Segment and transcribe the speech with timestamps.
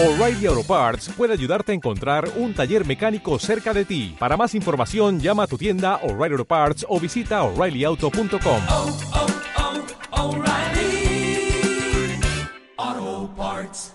[0.00, 4.14] O'Reilly Auto Parts puede ayudarte a encontrar un taller mecánico cerca de ti.
[4.16, 8.62] Para más información, llama a tu tienda O'Reilly Auto Parts o visita oreillyauto.com.
[8.70, 8.96] oh,
[12.76, 13.92] oh, Parts.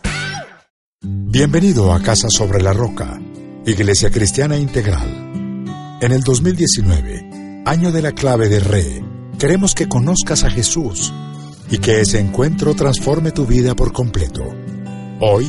[1.01, 3.21] Bienvenido a Casa sobre la Roca,
[3.65, 5.07] Iglesia Cristiana Integral.
[6.01, 9.05] En el 2019, año de la clave de Re,
[9.39, 11.13] queremos que conozcas a Jesús
[11.71, 14.43] y que ese encuentro transforme tu vida por completo.
[15.21, 15.47] Hoy,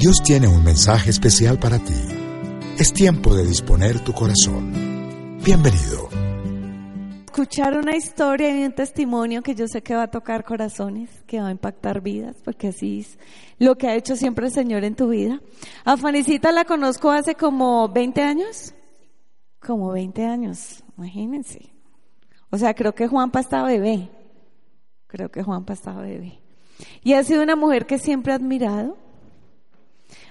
[0.00, 1.92] Dios tiene un mensaje especial para ti.
[2.78, 4.72] Es tiempo de disponer tu corazón.
[5.44, 6.08] Bienvenido.
[7.26, 11.38] escuchar una historia y un testimonio que yo sé que va a tocar corazones, que
[11.38, 13.18] va a impactar vidas, porque así es
[13.58, 15.42] lo que ha hecho siempre el Señor en tu vida.
[15.84, 15.96] A
[16.50, 18.74] la conozco hace como 20 años.
[19.60, 21.74] Como 20 años, imagínense.
[22.48, 24.08] O sea, creo que Juanpa estaba bebé.
[25.08, 26.40] Creo que Juanpa estaba bebé.
[27.04, 29.09] Y ha sido una mujer que siempre he admirado.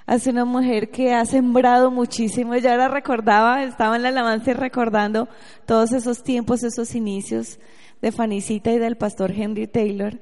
[0.10, 2.56] Ha sido una mujer que ha sembrado muchísimo.
[2.58, 5.30] Yo ahora recordaba, estaba en la alabanza y recordando
[5.68, 7.60] todos esos tiempos, esos inicios
[8.02, 10.20] de Fanicita y del pastor Henry Taylor.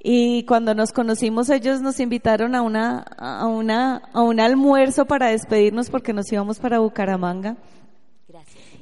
[0.00, 5.30] Y cuando nos conocimos, ellos nos invitaron a una, a una, a un almuerzo para
[5.30, 7.56] despedirnos porque nos íbamos para Bucaramanga.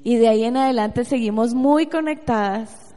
[0.04, 2.94] Y de ahí en adelante seguimos muy conectadas.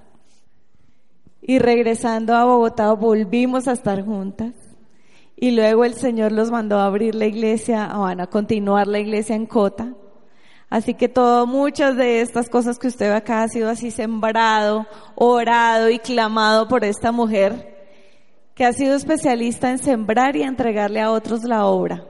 [1.41, 4.68] Y regresando a Bogotá volvimos a estar juntas.
[5.41, 8.99] Y luego el Señor los mandó a abrir la iglesia, o van a continuar la
[8.99, 9.93] iglesia en Cota.
[10.69, 14.85] Así que todo, muchas de estas cosas que usted ve acá ha sido así sembrado,
[15.15, 17.73] orado y clamado por esta mujer
[18.53, 22.05] que ha sido especialista en sembrar y entregarle a otros la obra.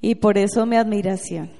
[0.00, 1.52] Y por eso mi admiración.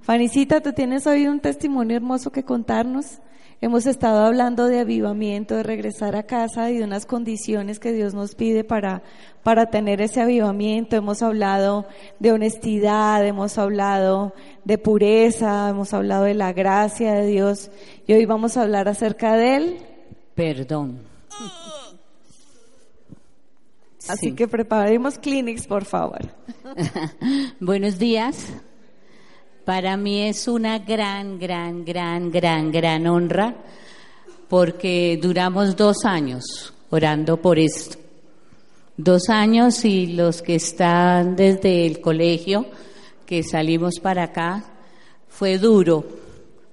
[0.00, 3.20] Fanicita, tú tienes hoy un testimonio hermoso que contarnos.
[3.64, 8.12] Hemos estado hablando de avivamiento, de regresar a casa y de unas condiciones que Dios
[8.12, 9.02] nos pide para,
[9.42, 10.96] para tener ese avivamiento.
[10.96, 11.86] Hemos hablado
[12.18, 17.70] de honestidad, hemos hablado de pureza, hemos hablado de la gracia de Dios
[18.06, 19.78] y hoy vamos a hablar acerca de él.
[20.34, 20.98] Perdón.
[24.06, 24.32] Así Sí.
[24.34, 26.20] que preparemos clinics, por favor.
[27.60, 28.46] Buenos días.
[29.64, 33.54] Para mí es una gran, gran, gran, gran, gran honra
[34.46, 37.96] porque duramos dos años orando por esto.
[38.98, 42.66] Dos años y los que están desde el colegio,
[43.24, 44.64] que salimos para acá,
[45.28, 46.04] fue duro,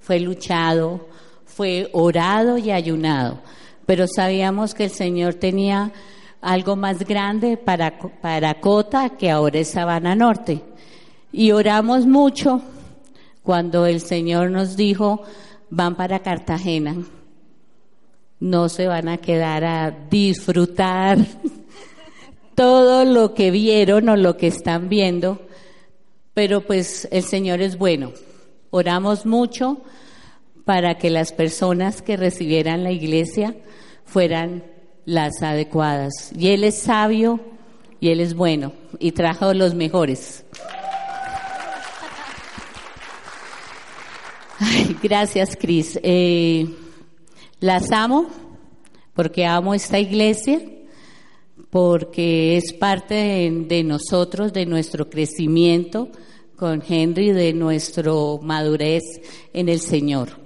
[0.02, 1.08] fue luchado,
[1.46, 3.40] fue orado y ayunado,
[3.86, 5.94] pero sabíamos que el Señor tenía
[6.42, 10.62] algo más grande para, para Cota que ahora es Sabana Norte.
[11.32, 12.62] Y oramos mucho
[13.44, 15.24] cuando el Señor nos dijo,
[15.70, 16.96] van para Cartagena,
[18.40, 21.20] no se van a quedar a disfrutar
[22.56, 25.42] todo lo que vieron o lo que están viendo,
[26.34, 28.12] pero pues el Señor es bueno.
[28.70, 29.82] Oramos mucho
[30.66, 33.56] para que las personas que recibieran la iglesia
[34.06, 34.64] fueran
[35.06, 36.32] las adecuadas.
[36.38, 37.40] Y Él es sabio
[38.00, 40.46] y Él es bueno y trajo los mejores.
[45.02, 46.00] Gracias, Cris.
[46.04, 46.68] Eh,
[47.60, 48.28] las amo
[49.14, 50.62] porque amo esta iglesia,
[51.70, 56.10] porque es parte de, de nosotros, de nuestro crecimiento
[56.56, 58.12] con Henry, de nuestra
[58.42, 59.04] madurez
[59.52, 60.40] en el Señor.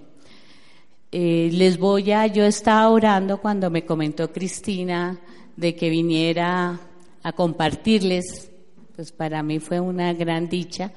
[1.11, 5.19] Eh, les voy a, yo estaba orando cuando me comentó Cristina
[5.55, 6.79] de que viniera
[7.21, 8.49] a compartirles,
[8.95, 10.91] pues para mí fue una gran dicha.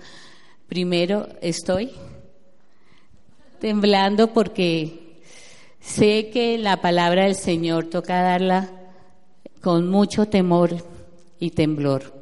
[0.69, 1.91] Primero estoy
[3.59, 5.21] temblando porque
[5.81, 8.71] sé que la palabra del Señor toca darla
[9.61, 10.77] con mucho temor
[11.39, 12.19] y temblor.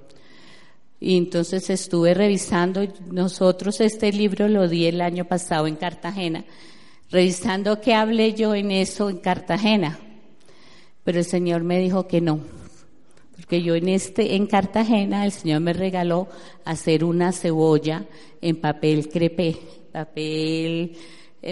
[0.99, 6.45] Y entonces estuve revisando, nosotros este libro lo di el año pasado en Cartagena,
[7.11, 9.99] revisando qué hablé yo en eso en Cartagena.
[11.05, 12.41] Pero el Señor me dijo que no,
[13.37, 16.29] porque yo en este en Cartagena el Señor me regaló
[16.65, 18.07] hacer una cebolla
[18.41, 19.57] en papel crepé,
[19.93, 20.97] papel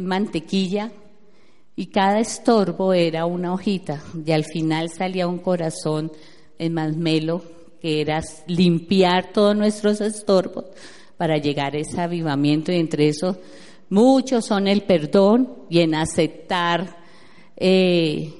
[0.03, 0.91] mantequilla
[1.77, 6.13] y cada estorbo era una hojita y al final salía un corazón
[6.59, 7.43] en masmelo
[7.81, 10.67] que era limpiar todos nuestros estorbos
[11.17, 13.39] para llegar a ese avivamiento y entre eso
[13.89, 16.97] muchos son el perdón y en aceptar
[17.57, 18.33] eh,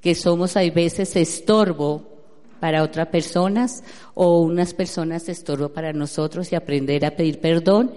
[0.00, 2.12] que somos a veces estorbo
[2.60, 3.82] para otras personas
[4.14, 7.92] o unas personas estorbo para nosotros y aprender a pedir perdón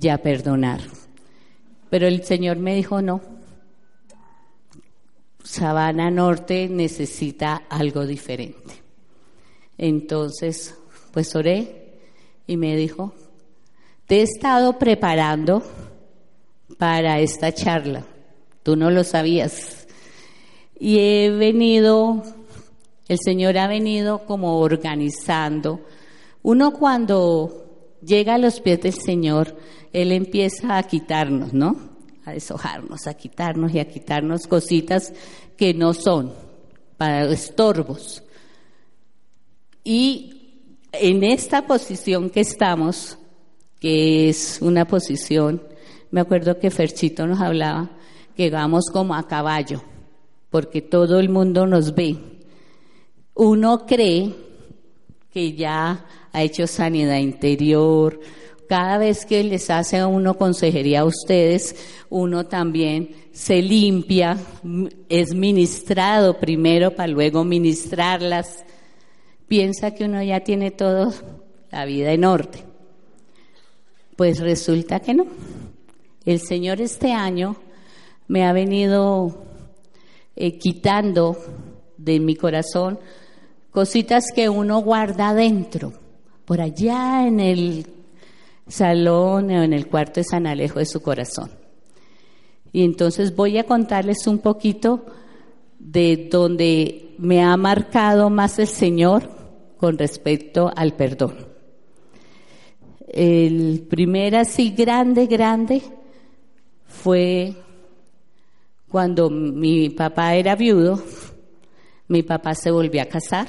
[0.00, 0.80] y a perdonar.
[1.90, 3.20] Pero el Señor me dijo no.
[5.42, 8.74] Sabana Norte necesita algo diferente.
[9.76, 10.76] Entonces,
[11.12, 11.98] pues oré
[12.46, 13.12] y me dijo,
[14.06, 15.62] te he estado preparando
[16.78, 18.04] para esta charla,
[18.62, 19.86] tú no lo sabías.
[20.78, 22.22] Y he venido,
[23.08, 25.80] el Señor ha venido como organizando.
[26.42, 29.56] Uno cuando llega a los pies del Señor,
[29.92, 31.76] Él empieza a quitarnos, ¿no?
[32.24, 35.12] A deshojarnos, a quitarnos y a quitarnos cositas
[35.56, 36.32] que no son,
[36.96, 38.22] para estorbos.
[39.84, 40.58] Y
[40.92, 43.18] en esta posición que estamos,
[43.80, 45.62] que es una posición,
[46.10, 47.90] me acuerdo que Ferchito nos hablaba,
[48.36, 49.82] que vamos como a caballo,
[50.50, 52.16] porque todo el mundo nos ve.
[53.34, 54.34] Uno cree
[55.32, 58.20] que ya ha hecho sanidad interior,
[58.70, 61.74] cada vez que les hace a uno consejería a ustedes,
[62.08, 64.36] uno también se limpia,
[65.08, 68.64] es ministrado primero para luego ministrarlas.
[69.48, 71.12] Piensa que uno ya tiene todo
[71.72, 72.62] la vida en orden.
[74.14, 75.26] Pues resulta que no.
[76.24, 77.56] El Señor este año
[78.28, 79.46] me ha venido
[80.36, 81.36] eh, quitando
[81.96, 83.00] de mi corazón
[83.72, 85.92] cositas que uno guarda adentro,
[86.44, 87.99] por allá en el
[88.70, 91.50] salón o en el cuarto de San Alejo de su corazón.
[92.72, 95.06] Y entonces voy a contarles un poquito
[95.78, 99.28] de donde me ha marcado más el Señor
[99.76, 101.48] con respecto al perdón.
[103.08, 105.82] El primer así grande, grande
[106.86, 107.54] fue
[108.88, 111.02] cuando mi papá era viudo,
[112.08, 113.48] mi papá se volvió a casar,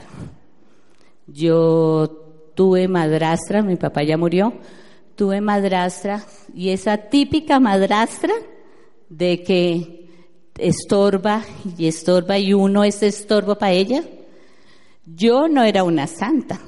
[1.28, 4.54] yo tuve madrastra, mi papá ya murió,
[5.22, 8.34] tuve madrastra y esa típica madrastra
[9.08, 10.10] de que
[10.58, 11.44] estorba
[11.78, 14.04] y estorba y uno es estorbo para ella.
[15.06, 16.60] Yo no era una santa,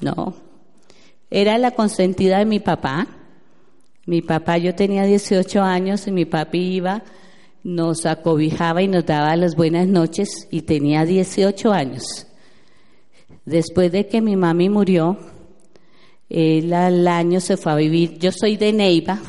[0.00, 0.34] no.
[1.28, 3.06] Era la consentida de mi papá.
[4.06, 7.02] Mi papá, yo tenía 18 años y mi papi iba,
[7.64, 12.26] nos acobijaba y nos daba las buenas noches y tenía 18 años.
[13.44, 15.18] Después de que mi mami murió,
[16.28, 19.20] él al año se fue a vivir, yo soy de Neiva,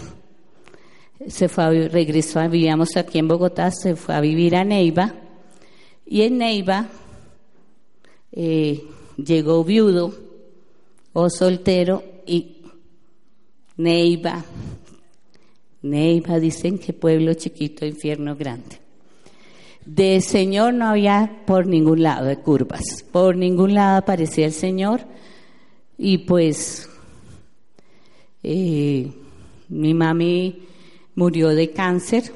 [1.28, 5.14] se fue a, regresó, vivíamos aquí en Bogotá, se fue a vivir a Neiva
[6.06, 6.90] y en Neiva
[8.32, 8.84] eh,
[9.18, 10.14] llegó viudo
[11.14, 12.58] o soltero y
[13.78, 14.44] Neiva.
[15.82, 18.80] Neiva dicen que pueblo chiquito, infierno grande.
[19.86, 25.02] De Señor no había por ningún lado de curvas, por ningún lado aparecía el Señor
[25.98, 26.89] y pues
[28.44, 29.12] eh,
[29.70, 30.68] mi mami
[31.16, 32.32] murió de cáncer.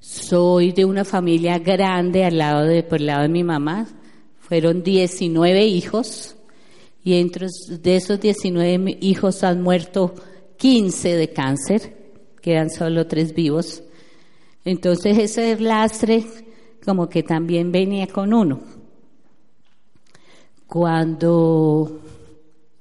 [0.00, 3.86] Soy de una familia grande al lado de, por el lado de mi mamá.
[4.40, 6.36] Fueron 19 hijos
[7.04, 10.14] y entre de esos 19 hijos han muerto
[10.56, 13.82] 15 de cáncer, quedan solo tres vivos.
[14.64, 16.24] Entonces ese lastre
[16.84, 18.60] como que también venía con uno.
[20.66, 22.00] Cuando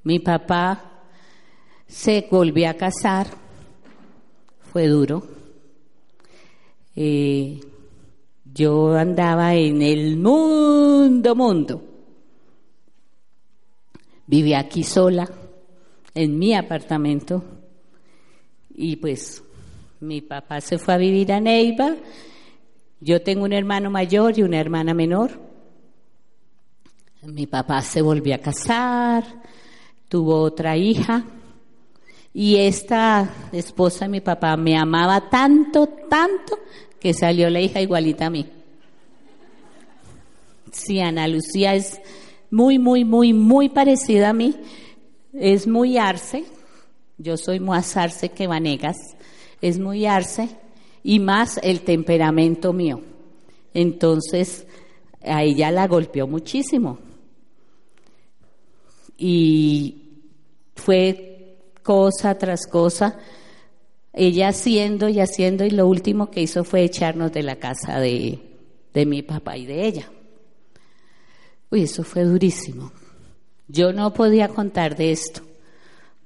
[0.04, 0.91] mi papá
[1.92, 3.28] se volvió a casar,
[4.72, 5.24] fue duro.
[6.96, 7.60] Eh,
[8.46, 11.84] yo andaba en el mundo, mundo.
[14.26, 15.30] Vivía aquí sola,
[16.16, 17.44] en mi apartamento,
[18.74, 19.44] y pues
[20.00, 21.98] mi papá se fue a vivir a Neiva.
[23.02, 25.32] Yo tengo un hermano mayor y una hermana menor.
[27.24, 29.26] Mi papá se volvió a casar,
[30.08, 31.26] tuvo otra hija
[32.34, 36.60] y esta esposa de mi papá me amaba tanto, tanto,
[37.00, 38.46] que salió la hija igualita a mí.
[40.72, 42.00] Sí, Ana Lucía es
[42.50, 44.56] muy, muy, muy, muy parecida a mí.
[45.34, 46.46] Es muy arce.
[47.18, 48.98] Yo soy más arce que Vanegas.
[49.62, 50.50] Es muy arce
[51.04, 53.02] y más el temperamento mío.
[53.74, 54.66] Entonces,
[55.22, 57.00] a ella la golpeó muchísimo.
[59.18, 60.04] Y
[60.76, 61.31] fue
[61.84, 63.18] cosa tras cosa,
[64.14, 68.40] ella haciendo y haciendo, y lo último que hizo fue echarnos de la casa de,
[68.94, 70.10] de mi papá y de ella.
[71.70, 72.92] Uy, eso fue durísimo.
[73.68, 75.42] Yo no podía contar de esto,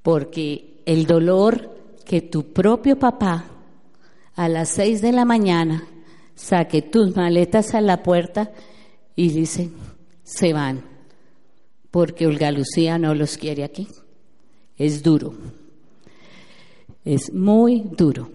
[0.01, 1.69] porque el dolor
[2.05, 3.45] que tu propio papá
[4.35, 5.87] a las seis de la mañana
[6.33, 8.51] saque tus maletas a la puerta
[9.15, 9.69] y dice,
[10.23, 10.83] se van,
[11.91, 13.87] porque Olga Lucía no los quiere aquí
[14.77, 15.33] es duro.
[17.03, 18.29] Es muy duro.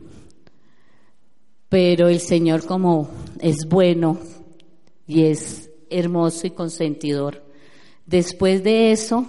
[1.68, 4.18] Pero el Señor como es bueno
[5.06, 7.42] y es hermoso y consentidor.
[8.06, 9.26] Después de eso,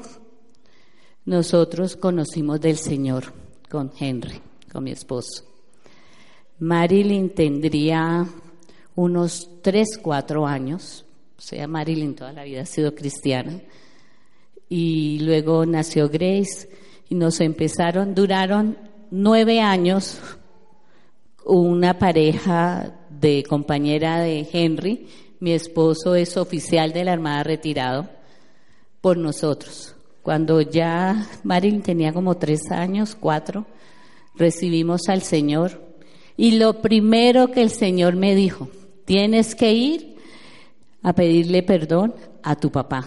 [1.25, 3.33] nosotros conocimos del Señor
[3.69, 4.39] con Henry,
[4.71, 5.43] con mi esposo.
[6.59, 8.27] Marilyn tendría
[8.95, 11.05] unos 3, 4 años,
[11.37, 13.61] o sea, Marilyn toda la vida ha sido cristiana,
[14.69, 16.69] y luego nació Grace
[17.11, 18.77] y nos empezaron, duraron
[19.09, 20.17] nueve años
[21.43, 25.09] una pareja de compañera de Henry,
[25.41, 28.07] mi esposo es oficial de la Armada retirado
[29.01, 29.93] por nosotros.
[30.21, 33.65] Cuando ya Marilyn tenía como tres años, cuatro,
[34.35, 35.81] recibimos al Señor
[36.37, 38.69] y lo primero que el Señor me dijo,
[39.03, 40.15] tienes que ir
[41.03, 43.05] a pedirle perdón a tu papá.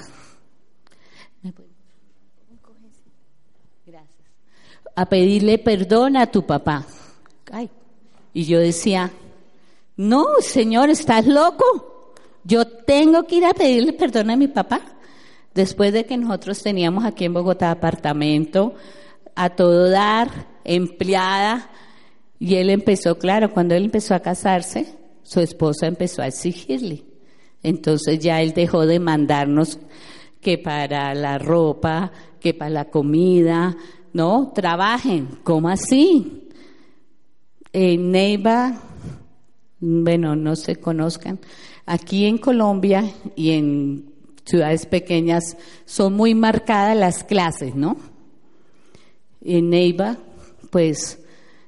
[4.96, 6.86] A pedirle perdón a tu papá.
[7.50, 7.70] Ay.
[8.32, 9.10] Y yo decía,
[9.96, 12.12] no, Señor, estás loco.
[12.44, 14.80] Yo tengo que ir a pedirle perdón a mi papá.
[15.54, 18.74] Después de que nosotros teníamos aquí en Bogotá apartamento,
[19.36, 21.70] a todo dar, empleada,
[22.40, 27.04] y él empezó, claro, cuando él empezó a casarse, su esposa empezó a exigirle.
[27.62, 29.78] Entonces ya él dejó de mandarnos
[30.40, 33.76] que para la ropa, que para la comida,
[34.14, 36.48] no, trabajen, ¿cómo así?
[37.72, 38.80] En Neiva,
[39.80, 41.40] bueno, no se conozcan,
[41.84, 43.04] aquí en Colombia
[43.34, 44.12] y en
[44.44, 47.96] ciudades pequeñas son muy marcadas las clases, ¿no?
[49.42, 50.16] En Neiva,
[50.70, 51.18] pues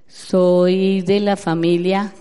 [0.06, 2.14] soy de la familia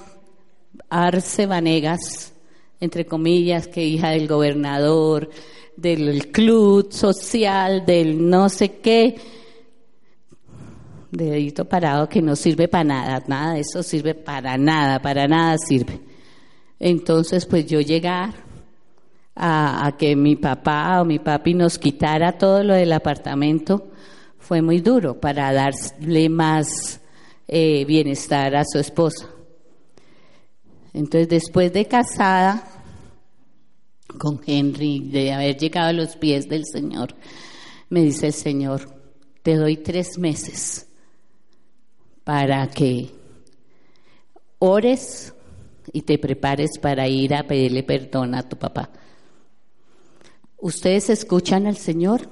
[0.89, 2.33] Arce Vanegas,
[2.79, 5.29] entre comillas, que hija del gobernador,
[5.77, 9.17] del club social, del no sé qué,
[11.15, 15.57] dedito parado que no sirve para nada, nada de eso sirve para nada, para nada
[15.57, 15.99] sirve.
[16.79, 18.33] Entonces, pues yo llegar
[19.35, 23.91] a, que mi papá o mi papi nos quitara todo lo del apartamento
[24.39, 26.99] fue muy duro para darle más
[27.47, 29.27] eh, bienestar a su esposa.
[30.93, 32.63] Entonces, después de casada
[34.17, 37.15] con Henry, de haber llegado a los pies del Señor,
[37.89, 38.81] me dice el Señor,
[39.43, 40.84] te doy tres meses
[42.25, 43.11] para que
[44.59, 45.33] ores
[45.93, 48.89] y te prepares para ir a pedirle perdón a tu papá.
[50.57, 52.27] ¿Ustedes escuchan al Señor?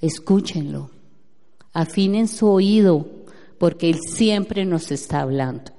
[0.00, 0.90] Escúchenlo.
[1.72, 3.06] Afinen su oído
[3.58, 5.72] porque Él siempre nos está hablando.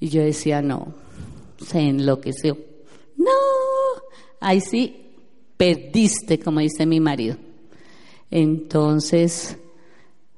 [0.00, 0.94] Y yo decía, no,
[1.64, 2.58] se enloqueció.
[3.16, 3.30] No,
[4.40, 5.12] ahí sí,
[5.56, 7.36] perdiste, como dice mi marido.
[8.32, 9.56] Entonces,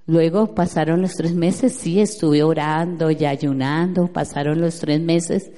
[0.06, 5.50] luego pasaron los tres meses, sí, estuve orando y ayunando, pasaron los tres meses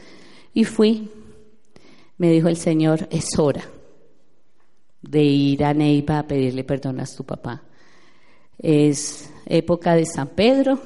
[0.54, 1.10] y fui.
[2.18, 3.62] Me dijo el Señor, es hora
[5.02, 7.62] de ir a Neiva a pedirle perdón a tu papá.
[8.58, 10.78] Es época de San Pedro,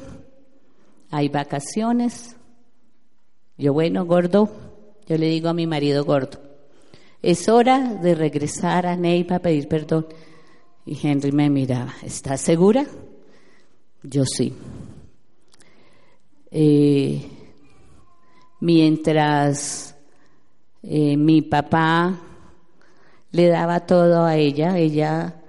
[1.11, 2.37] hay vacaciones.
[3.57, 4.51] Yo, bueno, gordo,
[5.07, 6.41] yo le digo a mi marido gordo,
[7.23, 10.07] es hora de regresar a Neiva a pedir perdón.
[10.87, 12.87] Y Henry me miraba, ¿estás segura?
[14.03, 14.55] Yo sí.
[16.51, 17.23] Eh,
[18.61, 19.95] mientras
[20.83, 22.19] eh, mi papá
[23.31, 25.43] le daba todo a ella, ella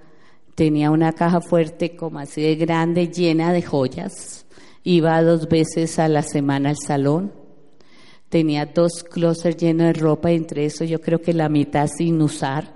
[0.54, 4.44] tenía una caja fuerte como así de grande, llena de joyas.
[4.84, 7.32] Iba dos veces a la semana al salón.
[8.28, 12.74] Tenía dos closets llenos de ropa, entre eso yo creo que la mitad sin usar.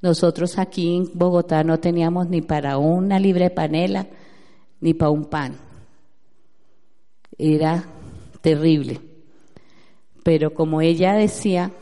[0.00, 4.06] Nosotros aquí en Bogotá no teníamos ni para una libre panela,
[4.82, 5.56] ni para un pan.
[7.38, 7.88] Era
[8.42, 9.00] terrible.
[10.22, 11.72] Pero como ella decía,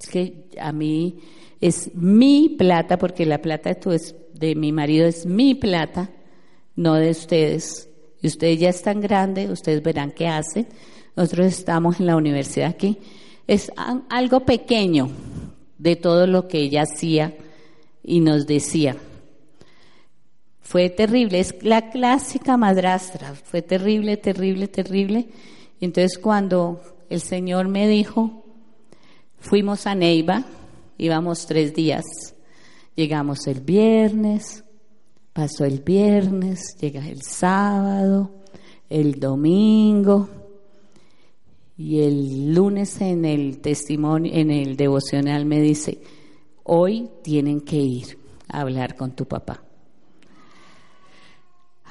[0.00, 1.18] es que a mí
[1.60, 6.10] es mi plata, porque la plata de tu de mi marido es mi plata,
[6.76, 7.88] no de ustedes.
[8.22, 10.68] Y ustedes ya están grandes, ustedes verán qué hacen.
[11.16, 12.98] Nosotros estamos en la universidad aquí.
[13.46, 13.72] Es
[14.08, 15.10] algo pequeño
[15.78, 17.34] de todo lo que ella hacía
[18.02, 18.96] y nos decía.
[20.64, 25.28] Fue terrible, es la clásica madrastra, fue terrible, terrible, terrible.
[25.80, 28.44] Entonces cuando el Señor me dijo,
[29.38, 30.44] fuimos a Neiva,
[30.98, 32.02] íbamos tres días,
[32.96, 34.62] Llegamos el viernes,
[35.32, 38.30] pasó el viernes, llega el sábado,
[38.88, 40.28] el domingo
[41.76, 45.98] y el lunes en el testimonio, en el devocional me dice,
[46.62, 48.16] hoy tienen que ir
[48.46, 49.63] a hablar con tu papá.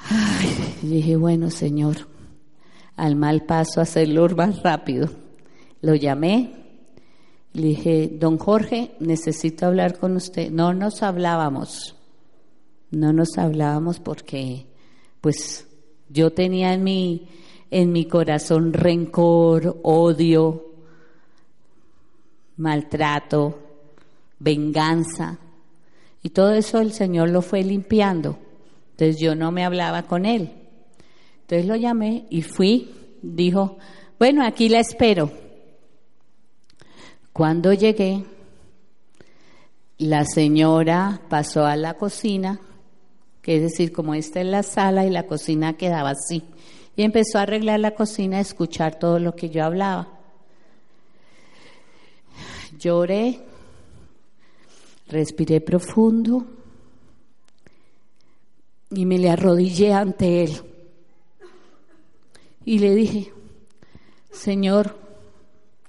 [0.08, 2.08] Ay, dije, bueno, Señor,
[2.96, 5.08] al mal paso hacerlo más rápido.
[5.80, 6.52] Lo llamé,
[7.52, 10.50] le dije, don Jorge, necesito hablar con usted.
[10.50, 11.96] No nos hablábamos,
[12.90, 14.66] no nos hablábamos porque
[15.20, 15.66] pues
[16.08, 17.28] yo tenía en mi,
[17.70, 20.72] en mi corazón rencor, odio,
[22.56, 23.58] maltrato,
[24.38, 25.38] venganza.
[26.22, 28.38] Y todo eso el Señor lo fue limpiando.
[28.94, 30.52] Entonces yo no me hablaba con él.
[31.40, 33.76] Entonces lo llamé y fui, dijo,
[34.20, 35.32] bueno, aquí la espero.
[37.32, 38.24] Cuando llegué,
[39.98, 42.60] la señora pasó a la cocina,
[43.42, 46.44] que es decir, como esta es la sala y la cocina quedaba así,
[46.94, 50.20] y empezó a arreglar la cocina, a escuchar todo lo que yo hablaba.
[52.78, 53.40] Lloré,
[55.08, 56.46] respiré profundo
[58.94, 60.52] y me le arrodillé ante él.
[62.64, 63.32] Y le dije,
[64.32, 64.96] Señor,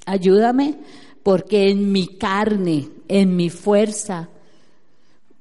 [0.05, 0.75] ayúdame
[1.23, 4.29] porque en mi carne, en mi fuerza,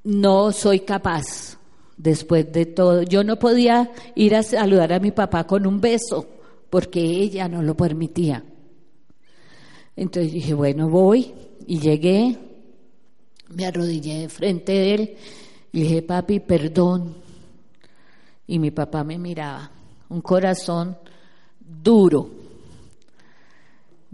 [0.04, 1.58] no soy capaz.
[1.96, 6.26] Después de todo, yo no podía ir a saludar a mi papá con un beso
[6.70, 8.44] porque ella no lo permitía.
[9.96, 11.32] Entonces dije, bueno, voy
[11.66, 12.36] y llegué,
[13.48, 15.16] me arrodillé frente de él
[15.72, 17.23] y dije, papi, perdón.
[18.46, 19.70] Y mi papá me miraba,
[20.08, 20.96] un corazón
[21.60, 22.30] duro.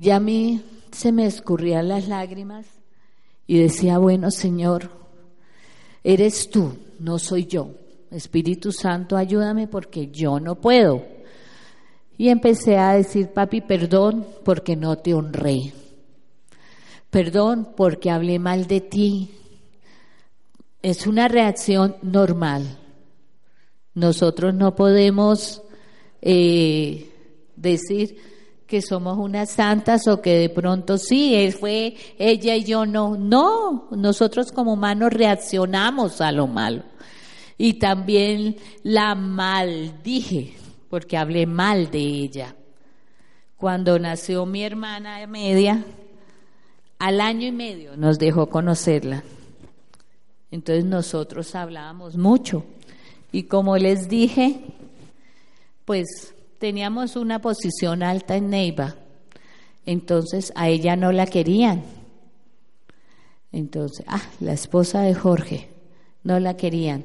[0.00, 2.66] Y a mí se me escurrían las lágrimas
[3.46, 4.90] y decía, bueno, Señor,
[6.04, 7.70] eres tú, no soy yo.
[8.10, 11.04] Espíritu Santo, ayúdame porque yo no puedo.
[12.18, 15.72] Y empecé a decir, papi, perdón porque no te honré.
[17.08, 19.30] Perdón porque hablé mal de ti.
[20.82, 22.79] Es una reacción normal.
[23.94, 25.62] Nosotros no podemos
[26.22, 27.10] eh,
[27.56, 28.16] decir
[28.66, 33.16] que somos unas santas o que de pronto sí, fue ella y yo no.
[33.16, 36.84] No, nosotros como humanos reaccionamos a lo malo.
[37.58, 40.54] Y también la maldije,
[40.88, 42.54] porque hablé mal de ella.
[43.56, 45.84] Cuando nació mi hermana media,
[47.00, 49.24] al año y medio nos dejó conocerla.
[50.50, 52.64] Entonces nosotros hablábamos mucho.
[53.32, 54.60] Y como les dije,
[55.84, 58.96] pues teníamos una posición alta en Neiva.
[59.86, 61.82] Entonces a ella no la querían.
[63.52, 65.70] Entonces, ah, la esposa de Jorge,
[66.22, 67.04] no la querían.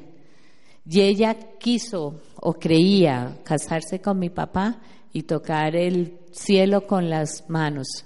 [0.88, 4.78] Y ella quiso o creía casarse con mi papá
[5.12, 8.04] y tocar el cielo con las manos.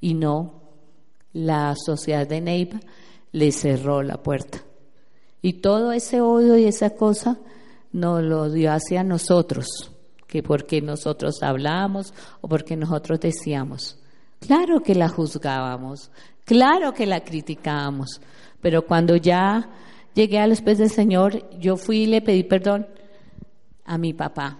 [0.00, 0.62] Y no,
[1.32, 2.80] la sociedad de Neiva
[3.30, 4.62] le cerró la puerta.
[5.42, 7.38] Y todo ese odio y esa cosa
[7.92, 9.66] nos lo dio hacia nosotros,
[10.26, 13.98] que porque nosotros hablábamos o porque nosotros decíamos.
[14.40, 16.10] Claro que la juzgábamos,
[16.44, 18.20] claro que la criticábamos,
[18.60, 19.68] pero cuando ya
[20.14, 22.86] llegué a los pies del Señor, yo fui y le pedí perdón
[23.84, 24.58] a mi papá.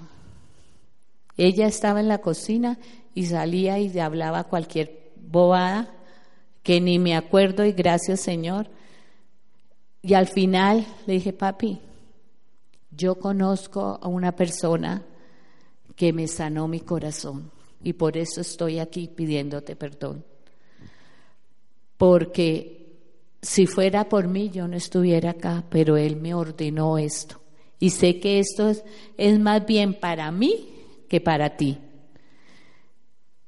[1.37, 2.79] Ella estaba en la cocina
[3.15, 5.91] y salía y hablaba cualquier bobada
[6.63, 8.69] que ni me acuerdo y gracias Señor.
[10.03, 11.79] Y al final le dije, papi,
[12.91, 15.03] yo conozco a una persona
[15.97, 17.51] que me sanó mi corazón
[17.83, 20.25] y por eso estoy aquí pidiéndote perdón.
[21.97, 22.99] Porque
[23.41, 27.41] si fuera por mí yo no estuviera acá, pero Él me ordenó esto.
[27.79, 28.73] Y sé que esto
[29.17, 30.69] es, más bien para mí
[31.09, 31.79] que para ti.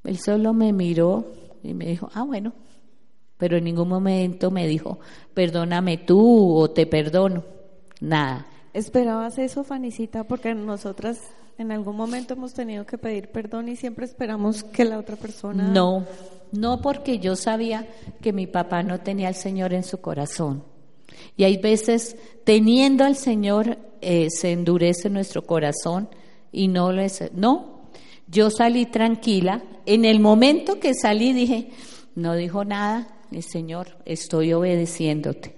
[0.02, 2.52] Él solo me miró y me dijo, ah, bueno,
[3.44, 5.00] pero en ningún momento me dijo,
[5.34, 7.44] perdóname tú o te perdono.
[8.00, 8.46] Nada.
[8.72, 10.24] ¿Esperabas eso, Fanicita?
[10.24, 11.20] Porque nosotras
[11.58, 15.68] en algún momento hemos tenido que pedir perdón y siempre esperamos que la otra persona...
[15.68, 16.06] No,
[16.52, 17.86] no porque yo sabía
[18.22, 20.64] que mi papá no tenía al Señor en su corazón.
[21.36, 26.08] Y hay veces, teniendo al Señor, eh, se endurece nuestro corazón
[26.50, 27.30] y no lo es.
[27.34, 27.90] No,
[28.26, 29.62] yo salí tranquila.
[29.84, 31.68] En el momento que salí dije,
[32.14, 35.54] no dijo nada, Señor, estoy obedeciéndote.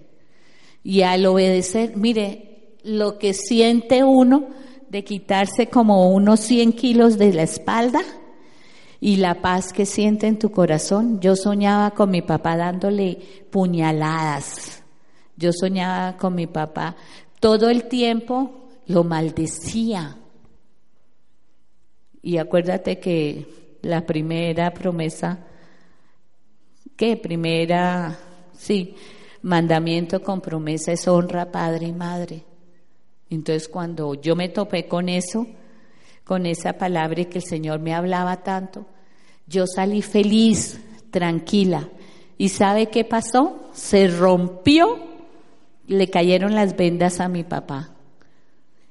[0.83, 4.49] Y al obedecer, mire, lo que siente uno
[4.89, 8.01] de quitarse como unos 100 kilos de la espalda
[9.01, 11.21] y la paz que siente en tu corazón.
[11.21, 13.19] Yo soñaba con mi papá dándole
[13.51, 14.83] puñaladas.
[15.37, 16.97] Yo soñaba con mi papá
[17.41, 20.17] todo el tiempo, lo maldecía.
[22.23, 23.47] Y acuérdate que
[23.83, 25.47] la primera promesa
[26.96, 27.16] ¿Qué?
[27.18, 28.18] Primera,
[28.56, 28.94] sí,
[29.42, 32.44] mandamiento con promesa es honra padre y madre.
[33.28, 35.46] Entonces cuando yo me topé con eso,
[36.24, 38.87] con esa palabra que el Señor me hablaba tanto,
[39.46, 40.80] yo salí feliz,
[41.11, 41.88] tranquila.
[42.38, 43.70] ¿Y sabe qué pasó?
[43.72, 44.98] Se rompió,
[45.87, 47.90] le cayeron las vendas a mi papá.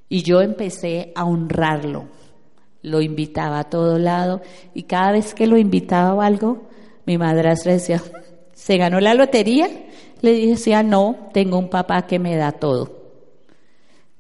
[0.09, 2.05] Y yo empecé a honrarlo.
[2.83, 4.41] Lo invitaba a todo lado
[4.75, 6.69] y cada vez que lo invitaba a algo,
[7.05, 8.01] mi madrastra decía,
[8.53, 9.69] ¿se ganó la lotería?
[10.21, 13.05] Le decía, no, tengo un papá que me da todo.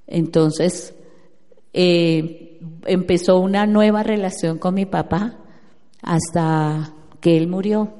[0.07, 0.93] Entonces,
[1.73, 5.37] eh, empezó una nueva relación con mi papá
[6.01, 7.91] hasta que él murió.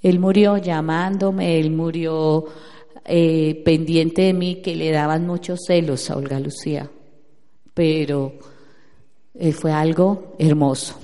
[0.00, 2.44] Él murió llamándome, él murió
[3.04, 6.88] eh, pendiente de mí, que le daban muchos celos a Olga Lucía.
[7.74, 8.34] Pero
[9.34, 10.94] eh, fue algo hermoso.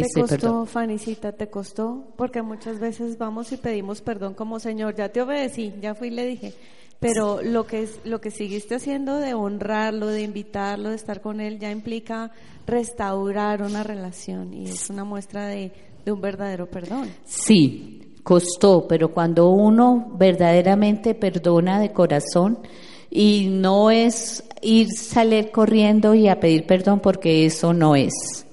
[0.00, 0.66] ¿Te ese costó, perdón.
[0.66, 2.04] Fanicita, te costó?
[2.16, 6.10] Porque muchas veces vamos y pedimos perdón como Señor, ya te obedecí, ya fui y
[6.10, 6.54] le dije.
[6.98, 11.40] Pero lo que es, lo que seguiste haciendo de honrarlo, de invitarlo, de estar con
[11.40, 12.32] él, ya implica
[12.66, 15.70] restaurar una relación y es una muestra de,
[16.04, 17.10] de un verdadero perdón.
[17.24, 22.58] Sí, costó, pero cuando uno verdaderamente perdona de corazón
[23.10, 28.43] y no es ir salir corriendo y a pedir perdón porque eso no es.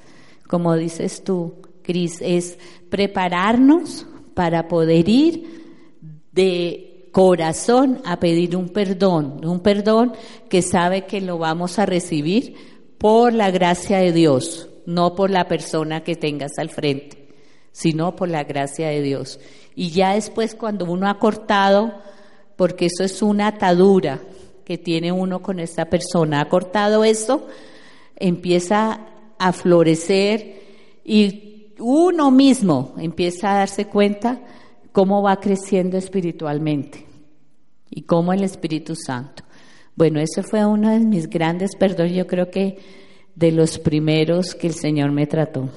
[0.52, 2.60] Como dices tú, Cris, es
[2.90, 5.98] prepararnos para poder ir
[6.34, 10.12] de corazón a pedir un perdón, un perdón
[10.50, 12.56] que sabe que lo vamos a recibir
[12.98, 17.30] por la gracia de Dios, no por la persona que tengas al frente,
[17.72, 19.40] sino por la gracia de Dios.
[19.74, 21.94] Y ya después cuando uno ha cortado,
[22.58, 24.20] porque eso es una atadura
[24.66, 27.48] que tiene uno con esta persona, ha cortado eso,
[28.18, 29.08] empieza
[29.42, 30.62] a florecer
[31.04, 34.40] y uno mismo empieza a darse cuenta
[34.92, 37.08] cómo va creciendo espiritualmente
[37.90, 39.44] y cómo el Espíritu Santo.
[39.96, 42.78] Bueno, ese fue uno de mis grandes perdones, yo creo que
[43.34, 45.70] de los primeros que el Señor me trató.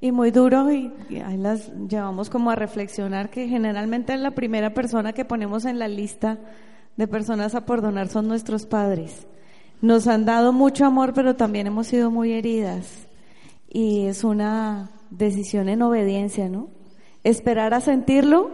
[0.00, 0.90] Y muy duro, y,
[1.22, 5.86] ahí las llevamos como a reflexionar que generalmente la primera persona que ponemos en la
[5.86, 6.38] lista
[6.96, 9.26] de personas a perdonar son nuestros padres.
[9.82, 13.06] Nos han dado mucho amor, pero también hemos sido muy heridas.
[13.68, 16.68] Y es una decisión en obediencia, ¿no?
[17.24, 18.50] Esperar a sentirlo,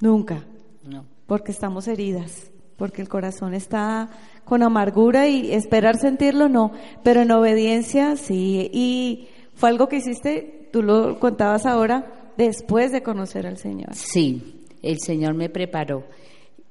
[0.00, 0.44] nunca,
[0.86, 1.04] No.
[1.26, 4.10] porque estamos heridas, porque el corazón está
[4.44, 6.72] con amargura y esperar sentirlo, no,
[7.04, 8.68] pero en obediencia, sí.
[8.72, 13.94] Y fue algo que hiciste, tú lo contabas ahora, después de conocer al Señor.
[13.94, 16.04] Sí, el Señor me preparó.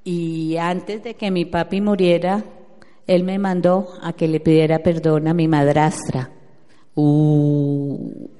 [0.04, 2.44] Y antes de que mi papi muriera,
[3.10, 6.30] Él me mandó a que le pidiera perdón a mi madrastra.
[6.94, 8.38] Uy.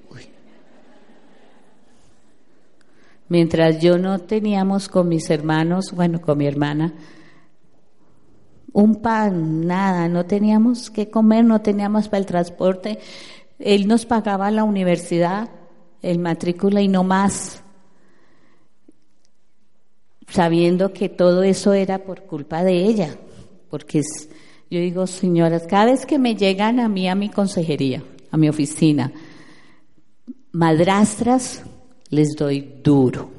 [3.29, 6.95] Mientras yo no teníamos con mis hermanos, bueno, con mi hermana,
[8.73, 13.01] un pan, nada, no teníamos que comer, no teníamos para el transporte.
[13.59, 15.51] Él nos pagaba la universidad,
[16.01, 17.65] el matrícula y no más,
[20.29, 23.17] sabiendo que todo eso era por culpa de ella,
[23.69, 24.29] porque es-
[24.71, 28.49] yo digo, señoras, cada vez que me llegan a mí a mi consejería, a mi
[28.49, 29.13] oficina,
[30.53, 31.65] madrastras,
[32.09, 33.31] les doy duro.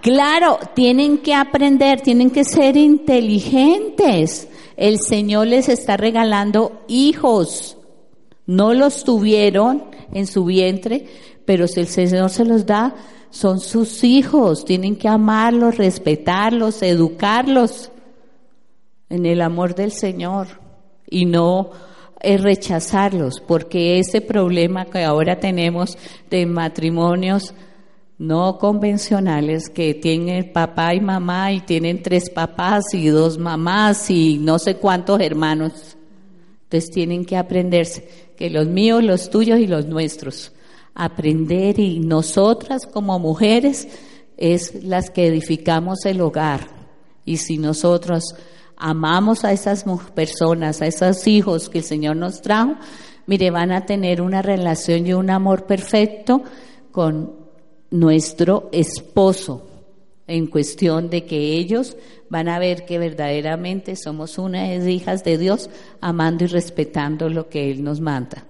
[0.00, 4.48] Claro, tienen que aprender, tienen que ser inteligentes.
[4.76, 7.76] El Señor les está regalando hijos.
[8.46, 11.06] No los tuvieron en su vientre,
[11.44, 12.94] pero si el Señor se los da,
[13.30, 14.64] son sus hijos.
[14.64, 17.91] Tienen que amarlos, respetarlos, educarlos
[19.12, 20.48] en el amor del Señor
[21.06, 21.70] y no
[22.22, 25.98] rechazarlos, porque ese problema que ahora tenemos
[26.30, 27.52] de matrimonios
[28.16, 34.38] no convencionales que tienen papá y mamá y tienen tres papás y dos mamás y
[34.38, 35.96] no sé cuántos hermanos.
[36.64, 40.52] Entonces tienen que aprenderse que los míos, los tuyos y los nuestros.
[40.94, 43.88] Aprender y nosotras como mujeres
[44.38, 46.68] es las que edificamos el hogar.
[47.26, 48.34] Y si nosotros
[48.82, 52.74] amamos a esas personas, a esos hijos que el Señor nos trajo,
[53.26, 56.42] mire, van a tener una relación y un amor perfecto
[56.90, 57.32] con
[57.92, 59.68] nuestro esposo
[60.26, 61.96] en cuestión de que ellos
[62.28, 67.70] van a ver que verdaderamente somos unas hijas de Dios amando y respetando lo que
[67.70, 68.44] Él nos manda.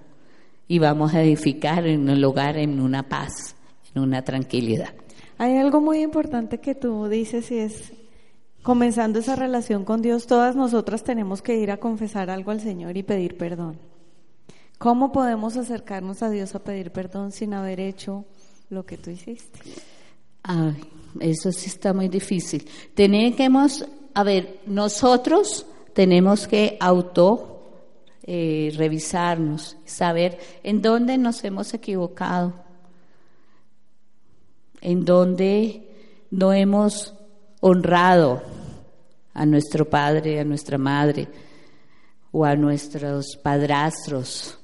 [0.67, 3.55] Y vamos a edificar en el hogar en una paz,
[3.95, 4.95] en una tranquilidad.
[5.37, 7.93] Hay algo muy importante que tú dices y es,
[8.63, 12.97] comenzando esa relación con Dios, todas nosotras tenemos que ir a confesar algo al Señor
[12.97, 13.79] y pedir perdón.
[14.79, 18.25] ¿Cómo podemos acercarnos a Dios a pedir perdón sin haber hecho
[18.69, 19.61] lo que tú hiciste?
[20.43, 20.77] Ay,
[21.21, 22.69] eso sí está muy difícil.
[22.95, 27.53] Tenemos, a ver, nosotros tenemos que auto
[28.25, 32.55] eh, revisarnos, saber en dónde nos hemos equivocado,
[34.81, 35.89] en dónde
[36.31, 37.15] no hemos
[37.63, 38.43] honrado
[39.33, 41.29] a nuestro padre, a nuestra madre,
[42.33, 44.59] o a nuestros padrastros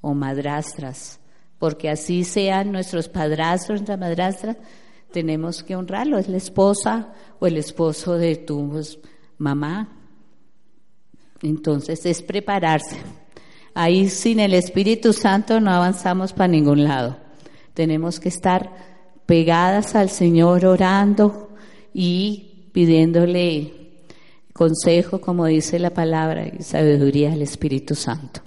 [0.00, 1.20] o madrastras,
[1.58, 4.56] porque así sean nuestros padrastros, nuestra madrastra,
[5.12, 8.80] tenemos que honrarlo, es la esposa o el esposo de tu
[9.38, 9.88] mamá.
[11.42, 12.96] Entonces es prepararse.
[13.74, 17.16] Ahí sin el Espíritu Santo no avanzamos para ningún lado.
[17.74, 18.70] Tenemos que estar
[19.26, 21.49] pegadas al Señor orando
[21.92, 23.72] y pidiéndole
[24.52, 28.42] consejo, como dice la palabra, y sabiduría del Espíritu Santo.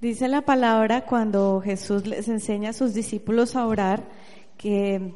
[0.00, 4.04] Dice la palabra cuando Jesús les enseña a sus discípulos a orar
[4.58, 5.14] que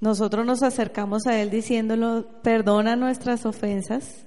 [0.00, 4.26] nosotros nos acercamos a Él diciéndolo, perdona nuestras ofensas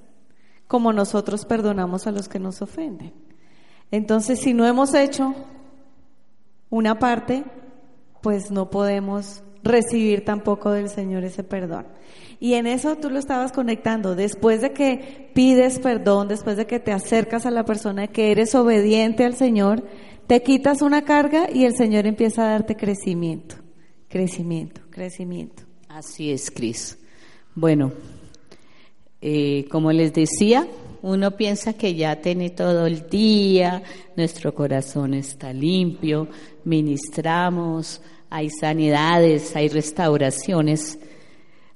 [0.67, 3.13] como nosotros perdonamos a los que nos ofenden.
[3.89, 5.33] Entonces, si no hemos hecho
[6.69, 7.43] una parte,
[8.21, 11.87] pues no podemos recibir tampoco del Señor ese perdón.
[12.39, 14.15] Y en eso tú lo estabas conectando.
[14.15, 18.53] Después de que pides perdón, después de que te acercas a la persona, que eres
[18.53, 19.83] obediente al Señor,
[20.27, 23.55] te quitas una carga y el Señor empieza a darte crecimiento,
[24.07, 25.63] crecimiento, crecimiento.
[25.87, 26.97] Así es, Cris.
[27.55, 27.91] Bueno,
[29.21, 30.67] eh, como les decía,
[31.01, 33.81] uno piensa que ya tiene todo el día,
[34.15, 36.27] nuestro corazón está limpio,
[36.65, 40.99] ministramos, hay sanidades, hay restauraciones.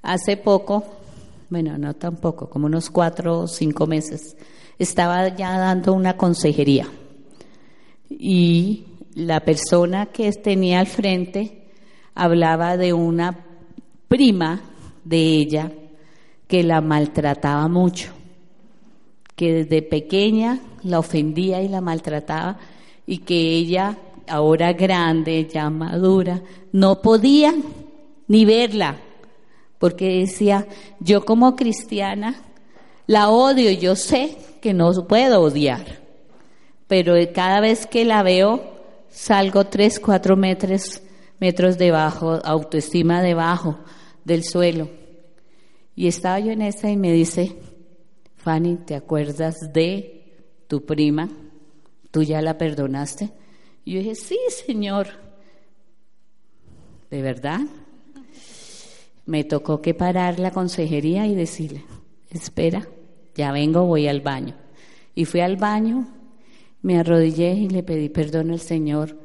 [0.02, 0.84] Hace poco,
[1.50, 4.36] bueno, no tampoco, como unos cuatro o cinco meses,
[4.80, 6.88] estaba ya dando una consejería.
[8.10, 11.68] Y la persona que tenía al frente
[12.16, 13.46] hablaba de una
[14.08, 14.62] prima
[15.04, 15.72] de ella
[16.48, 18.12] que la maltrataba mucho,
[19.36, 22.58] que desde pequeña la ofendía y la maltrataba
[23.06, 27.54] y que ella, ahora grande, ya madura, no podía
[28.28, 28.98] ni verla
[29.82, 30.68] porque decía,
[31.00, 32.40] yo como cristiana
[33.08, 36.04] la odio, yo sé que no puedo odiar,
[36.88, 38.62] pero cada vez que la veo
[39.10, 41.02] salgo tres, cuatro metros,
[41.40, 43.80] metros debajo, autoestima debajo
[44.24, 44.88] del suelo.
[45.96, 47.58] Y estaba yo en esa y me dice,
[48.36, 51.28] Fanny, ¿te acuerdas de tu prima?
[52.12, 53.32] ¿Tú ya la perdonaste?
[53.84, 55.08] Y yo dije, sí, Señor.
[57.10, 57.62] ¿De verdad?
[59.32, 61.86] Me tocó que parar la consejería y decirle,
[62.30, 62.86] espera,
[63.34, 64.56] ya vengo, voy al baño.
[65.16, 66.06] Y fui al baño,
[66.82, 69.18] me arrodillé y le pedí perdón al Señor,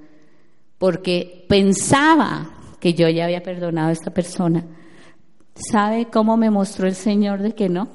[0.79, 4.65] porque pensaba que yo ya había perdonado a esta persona.
[5.57, 7.89] ¿Sabe cómo me mostró el Señor de que no?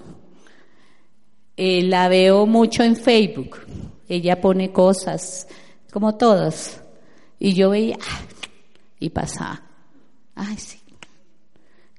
[1.55, 3.59] Eh, la veo mucho en Facebook.
[4.09, 5.47] Ella pone cosas,
[5.93, 6.83] como todas.
[7.39, 8.19] Y yo veía, ah,
[8.99, 9.61] y pasaba.
[10.35, 10.80] Ay, sí,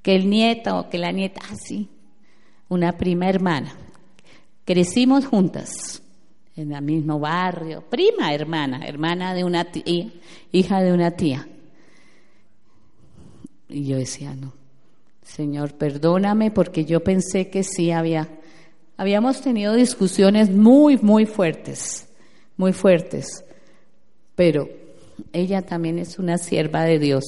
[0.02, 3.74] que el nieto o que la nieta, así, ah, una prima hermana.
[4.64, 6.02] Crecimos juntas
[6.56, 10.10] en el mismo barrio, prima hermana, hermana de una tía,
[10.50, 11.48] hija de una tía.
[13.68, 14.52] Y yo decía, no,
[15.22, 18.28] Señor, perdóname porque yo pensé que sí había,
[18.96, 22.08] habíamos tenido discusiones muy, muy fuertes,
[22.56, 23.44] muy fuertes,
[24.34, 24.68] pero
[25.32, 27.24] ella también es una sierva de Dios.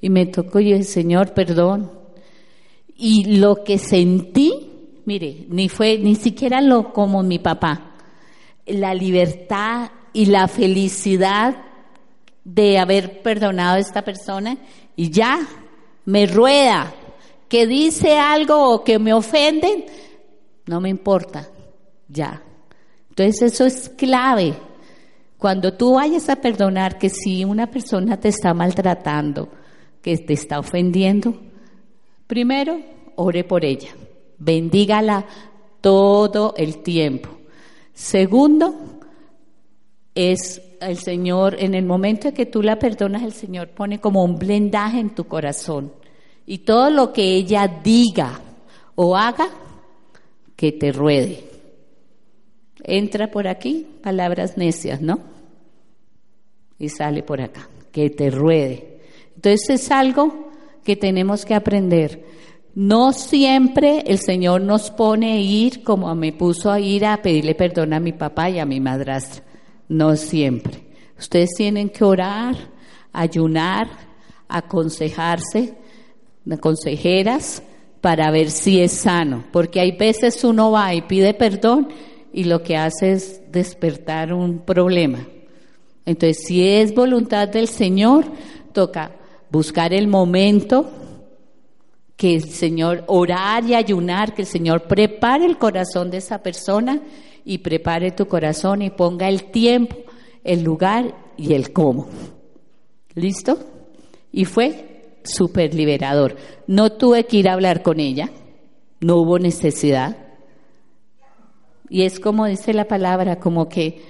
[0.00, 1.90] Y me tocó y dije, Señor, perdón,
[2.96, 4.70] y lo que sentí,
[5.04, 7.92] mire, ni fue ni siquiera lo como mi papá,
[8.66, 11.56] la libertad y la felicidad
[12.44, 14.56] de haber perdonado a esta persona
[14.96, 15.40] y ya
[16.04, 16.94] me rueda,
[17.48, 19.84] que dice algo o que me ofenden,
[20.66, 21.48] no me importa,
[22.08, 22.42] ya.
[23.10, 24.54] Entonces eso es clave.
[25.38, 29.48] Cuando tú vayas a perdonar que si una persona te está maltratando,
[30.02, 31.38] que te está ofendiendo,
[32.26, 32.80] Primero,
[33.16, 33.90] ore por ella.
[34.38, 35.26] Bendígala
[35.80, 37.28] todo el tiempo.
[37.92, 38.74] Segundo,
[40.14, 44.24] es el Señor, en el momento en que tú la perdonas, el Señor pone como
[44.24, 45.92] un blendaje en tu corazón.
[46.46, 48.40] Y todo lo que ella diga
[48.94, 49.48] o haga,
[50.56, 51.44] que te ruede.
[52.82, 55.20] Entra por aquí, palabras necias, ¿no?
[56.78, 59.00] Y sale por acá, que te ruede.
[59.34, 60.52] Entonces es algo
[60.84, 62.24] que tenemos que aprender.
[62.74, 67.54] No siempre el Señor nos pone a ir como me puso a ir a pedirle
[67.54, 69.44] perdón a mi papá y a mi madrastra.
[69.88, 70.82] No siempre.
[71.18, 72.56] Ustedes tienen que orar,
[73.12, 73.88] ayunar,
[74.48, 75.74] aconsejarse,
[76.60, 77.62] consejeras,
[78.00, 79.44] para ver si es sano.
[79.52, 81.88] Porque hay veces uno va y pide perdón
[82.32, 85.26] y lo que hace es despertar un problema.
[86.04, 88.26] Entonces, si es voluntad del Señor,
[88.72, 89.12] toca
[89.54, 90.90] buscar el momento
[92.16, 97.00] que el Señor, orar y ayunar, que el Señor prepare el corazón de esa persona
[97.44, 99.96] y prepare tu corazón y ponga el tiempo,
[100.42, 102.08] el lugar y el cómo.
[103.14, 103.60] ¿Listo?
[104.32, 106.36] Y fue súper liberador.
[106.66, 108.30] No tuve que ir a hablar con ella,
[109.00, 110.16] no hubo necesidad.
[111.88, 114.02] Y es como dice la palabra, como que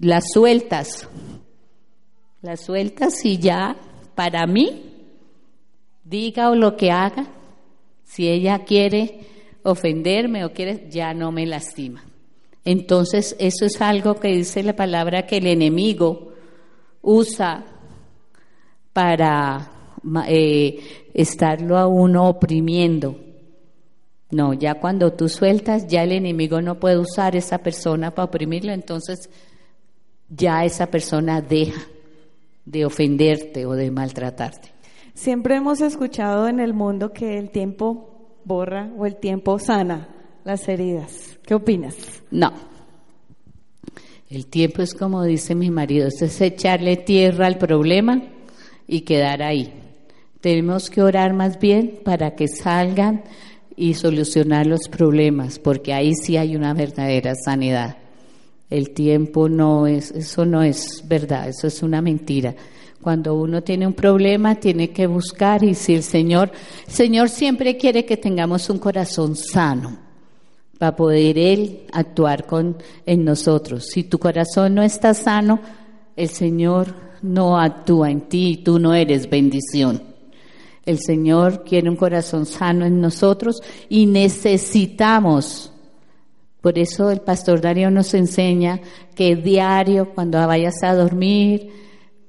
[0.00, 1.08] las sueltas,
[2.42, 3.76] las sueltas y ya,
[4.14, 4.82] para mí,
[6.04, 7.26] diga o lo que haga,
[8.04, 9.20] si ella quiere
[9.62, 12.04] ofenderme o quiere, ya no me lastima.
[12.64, 16.32] Entonces, eso es algo que dice la palabra que el enemigo
[17.00, 17.64] usa
[18.92, 19.70] para
[20.28, 20.78] eh,
[21.14, 23.18] estarlo a uno oprimiendo.
[24.30, 28.72] No, ya cuando tú sueltas, ya el enemigo no puede usar esa persona para oprimirlo,
[28.72, 29.28] entonces
[30.28, 31.82] ya esa persona deja
[32.64, 34.70] de ofenderte o de maltratarte.
[35.14, 40.08] Siempre hemos escuchado en el mundo que el tiempo borra o el tiempo sana
[40.44, 41.38] las heridas.
[41.44, 41.96] ¿Qué opinas?
[42.30, 42.52] No.
[44.28, 48.22] El tiempo es como dice mi marido, es echarle tierra al problema
[48.86, 49.72] y quedar ahí.
[50.40, 53.24] Tenemos que orar más bien para que salgan
[53.76, 57.96] y solucionar los problemas, porque ahí sí hay una verdadera sanidad.
[58.72, 62.54] El tiempo no es, eso no es verdad, eso es una mentira.
[63.02, 66.50] Cuando uno tiene un problema, tiene que buscar y si el Señor,
[66.86, 69.98] el Señor siempre quiere que tengamos un corazón sano
[70.78, 73.88] para poder Él actuar con, en nosotros.
[73.92, 75.60] Si tu corazón no está sano,
[76.16, 80.02] el Señor no actúa en ti y tú no eres bendición.
[80.86, 85.71] El Señor quiere un corazón sano en nosotros y necesitamos.
[86.62, 88.80] Por eso el pastor Darío nos enseña
[89.16, 91.68] que diario, cuando vayas a dormir,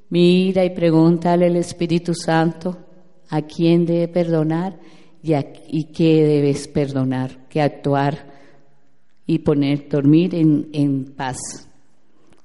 [0.10, 2.76] mira y pregúntale al Espíritu Santo
[3.30, 4.80] a quién debe perdonar
[5.22, 8.34] y, a, y qué debes perdonar, que actuar
[9.28, 11.38] y poner, dormir en, en paz.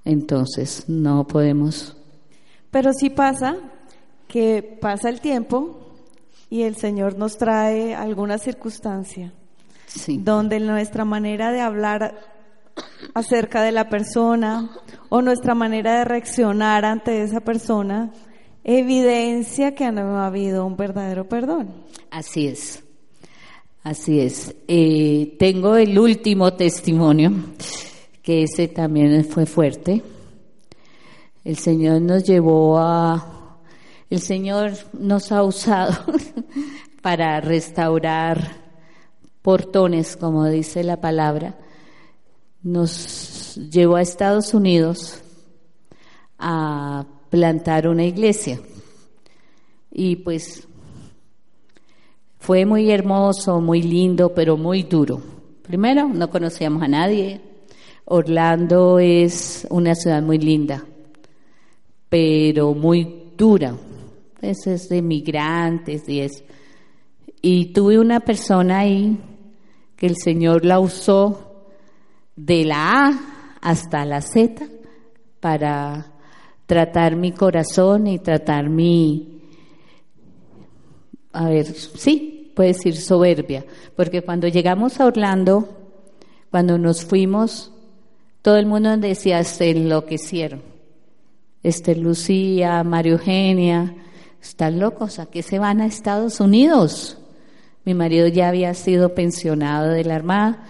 [0.04, 1.96] Entonces, no podemos.
[2.70, 3.56] Pero sí pasa
[4.28, 5.96] que pasa el tiempo
[6.50, 9.32] y el Señor nos trae alguna circunstancia
[9.88, 10.18] Sí.
[10.22, 12.14] donde nuestra manera de hablar
[13.14, 14.70] acerca de la persona
[15.08, 18.12] o nuestra manera de reaccionar ante esa persona
[18.64, 21.70] evidencia que no ha habido un verdadero perdón.
[22.10, 22.82] Así es,
[23.82, 24.54] así es.
[24.68, 27.32] Eh, tengo el último testimonio,
[28.22, 30.02] que ese también fue fuerte.
[31.44, 33.56] El Señor nos llevó a,
[34.10, 35.96] el Señor nos ha usado
[37.02, 38.57] para restaurar
[39.42, 41.56] portones, como dice la palabra.
[42.62, 45.20] Nos llevó a Estados Unidos
[46.38, 48.60] a plantar una iglesia.
[49.90, 50.66] Y pues
[52.38, 55.20] fue muy hermoso, muy lindo, pero muy duro.
[55.62, 57.40] Primero, no conocíamos a nadie.
[58.06, 60.82] Orlando es una ciudad muy linda,
[62.08, 63.74] pero muy dura.
[64.40, 66.42] Pues es de migrantes y es.
[67.40, 69.18] Y tuve una persona ahí
[69.96, 71.66] que el Señor la usó
[72.36, 73.20] de la A
[73.60, 74.66] hasta la Z
[75.40, 76.12] para
[76.66, 79.40] tratar mi corazón y tratar mi,
[81.32, 83.64] a ver, sí, puede decir soberbia,
[83.96, 85.68] porque cuando llegamos a Orlando,
[86.50, 87.72] cuando nos fuimos,
[88.42, 90.62] todo el mundo decía, se enloquecieron.
[91.62, 93.94] Esther Lucía, María Eugenia,
[94.40, 97.17] están locos, ¿a qué se van a Estados Unidos?
[97.88, 100.62] Mi marido ya había sido pensionado de la Armada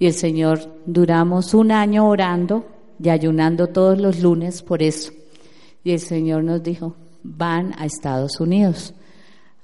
[0.00, 2.66] y el Señor duramos un año orando
[3.00, 5.12] y ayunando todos los lunes por eso.
[5.84, 8.94] Y el Señor nos dijo, van a Estados Unidos.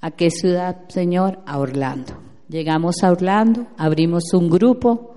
[0.01, 1.41] ¿A qué ciudad, Señor?
[1.45, 2.13] A Orlando.
[2.49, 5.17] Llegamos a Orlando, abrimos un grupo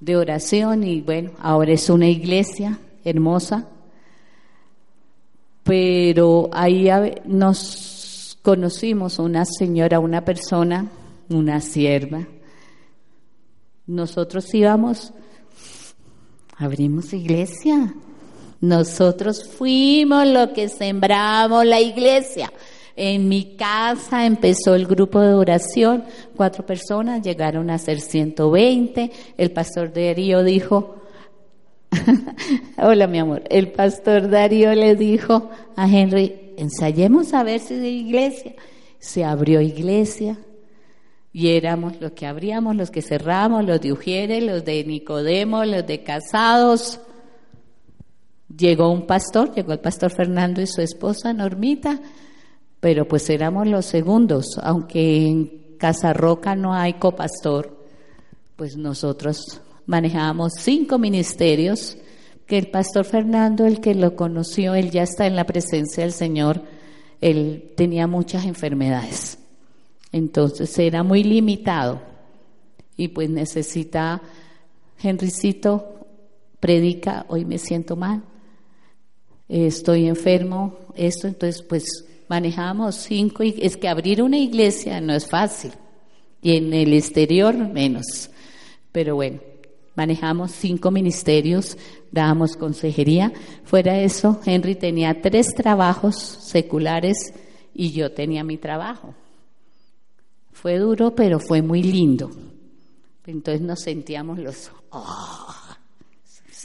[0.00, 3.68] de oración y bueno, ahora es una iglesia hermosa.
[5.62, 6.90] Pero ahí
[7.24, 10.90] nos conocimos una señora, una persona,
[11.28, 12.26] una sierva.
[13.86, 15.12] Nosotros íbamos,
[16.56, 17.94] abrimos iglesia.
[18.60, 22.50] Nosotros fuimos lo que sembramos la iglesia.
[22.96, 26.04] En mi casa empezó el grupo de oración,
[26.36, 29.10] cuatro personas, llegaron a ser 120.
[29.36, 31.02] El pastor Darío dijo,
[32.78, 37.90] hola mi amor, el pastor Darío le dijo a Henry, ensayemos a ver si de
[37.90, 38.54] iglesia.
[38.98, 40.38] Se abrió iglesia
[41.34, 45.84] y éramos los que abríamos, los que cerramos, los de Ujieres, los de Nicodemo, los
[45.84, 47.00] de Casados.
[48.56, 52.00] Llegó un pastor, llegó el pastor Fernando y su esposa Normita,
[52.78, 57.84] pero pues éramos los segundos, aunque en Casa Roca no hay copastor,
[58.54, 61.98] pues nosotros manejábamos cinco ministerios,
[62.46, 66.12] que el pastor Fernando, el que lo conoció, él ya está en la presencia del
[66.12, 66.62] Señor,
[67.20, 69.38] él tenía muchas enfermedades.
[70.14, 72.00] Entonces era muy limitado.
[72.96, 74.22] Y pues necesita,
[75.02, 76.06] Henricito,
[76.60, 78.22] predica, hoy me siento mal,
[79.48, 85.72] estoy enfermo, esto, entonces pues manejamos cinco, es que abrir una iglesia no es fácil
[86.40, 88.30] y en el exterior menos,
[88.92, 89.40] pero bueno,
[89.96, 91.76] manejamos cinco ministerios,
[92.12, 93.32] dábamos consejería,
[93.64, 97.34] fuera de eso, Henry tenía tres trabajos seculares
[97.74, 99.12] y yo tenía mi trabajo.
[100.54, 102.30] Fue duro, pero fue muy lindo.
[103.26, 104.72] Entonces nos sentíamos los...
[104.90, 105.54] ¡oh!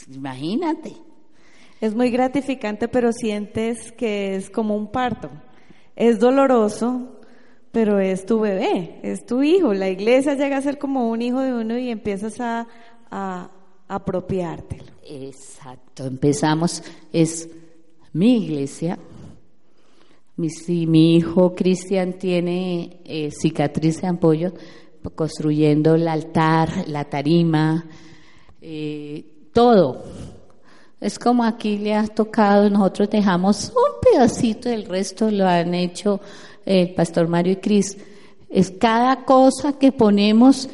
[0.07, 0.95] imagínate.
[1.81, 5.29] Es muy gratificante, pero sientes que es como un parto.
[5.95, 7.19] Es doloroso,
[7.71, 9.73] pero es tu bebé, es tu hijo.
[9.73, 12.67] La iglesia llega a ser como un hijo de uno y empiezas a,
[13.11, 13.49] a
[13.87, 14.91] apropiártelo.
[15.05, 17.49] Exacto, empezamos, es
[18.13, 18.97] mi iglesia.
[20.39, 24.53] Mi, hijo Cristian tiene eh, cicatriz de ampollo,
[25.13, 27.85] construyendo el altar, la tarima,
[28.61, 30.01] eh, todo.
[31.01, 36.21] Es como aquí le ha tocado, nosotros dejamos un pedacito, el resto lo han hecho
[36.65, 37.97] el pastor Mario y Cris.
[38.49, 40.69] Es cada cosa que ponemos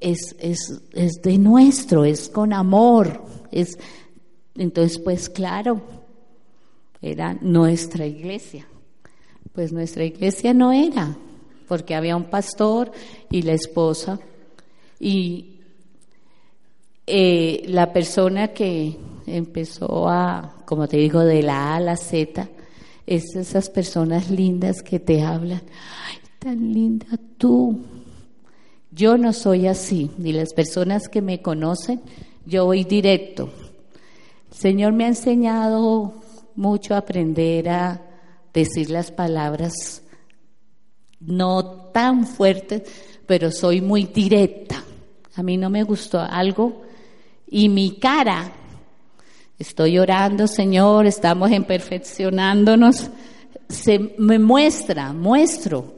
[0.00, 3.24] es, es, es de nuestro, es con amor.
[3.52, 3.78] Es,
[4.56, 5.80] entonces, pues claro,
[7.00, 8.66] era nuestra iglesia.
[9.54, 11.16] Pues nuestra iglesia no era,
[11.68, 12.90] porque había un pastor
[13.30, 14.18] y la esposa.
[14.98, 15.60] Y
[17.06, 18.96] eh, la persona que
[19.28, 22.48] empezó a, como te digo, de la A a la Z,
[23.06, 25.62] es esas personas lindas que te hablan.
[26.08, 27.06] Ay, tan linda
[27.38, 27.78] tú.
[28.90, 32.00] Yo no soy así, ni las personas que me conocen,
[32.44, 33.50] yo voy directo.
[34.50, 36.14] El Señor me ha enseñado
[36.56, 38.13] mucho a aprender a
[38.54, 40.02] decir las palabras
[41.20, 42.82] no tan fuertes,
[43.26, 44.82] pero soy muy directa.
[45.34, 46.82] A mí no me gustó algo
[47.46, 48.52] y mi cara,
[49.58, 53.10] estoy orando, Señor, estamos en perfeccionándonos,
[53.68, 55.94] se me muestra, muestro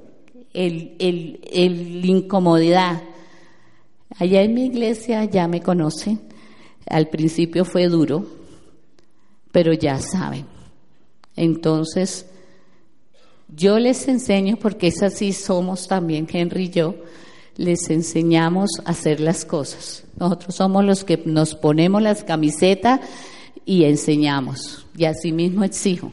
[0.52, 3.02] el, el, el incomodidad.
[4.18, 6.20] Allá en mi iglesia ya me conocen,
[6.88, 8.26] al principio fue duro,
[9.52, 10.46] pero ya saben.
[11.34, 12.26] Entonces,
[13.49, 16.94] yo les enseño, porque es así somos también Henry y yo,
[17.57, 20.05] les enseñamos a hacer las cosas.
[20.18, 23.01] Nosotros somos los que nos ponemos las camisetas
[23.64, 24.86] y enseñamos.
[24.97, 26.12] Y así mismo exijo.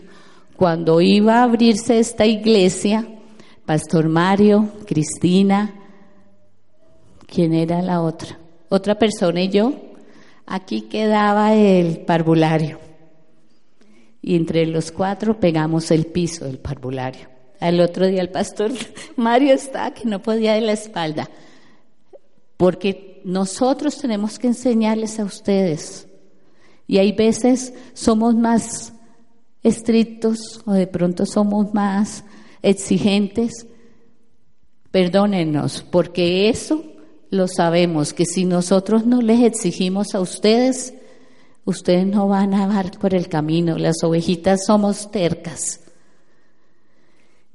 [0.55, 3.07] Cuando iba a abrirse esta iglesia,
[3.65, 5.73] Pastor Mario, Cristina,
[7.27, 8.39] ¿quién era la otra?
[8.69, 9.73] Otra persona y yo,
[10.45, 12.82] aquí quedaba el parvulario.
[14.23, 17.27] Y entre los cuatro pegamos el piso del parvulario.
[17.59, 18.71] Al otro día el pastor
[19.15, 21.29] Mario está que no podía de la espalda.
[22.57, 26.07] Porque nosotros tenemos que enseñarles a ustedes.
[26.87, 28.93] Y hay veces somos más
[29.61, 32.23] estrictos o de pronto somos más
[32.61, 33.67] exigentes,
[34.91, 36.83] perdónenos, porque eso
[37.29, 40.93] lo sabemos, que si nosotros no les exigimos a ustedes,
[41.65, 45.81] ustedes no van a dar por el camino, las ovejitas somos tercas.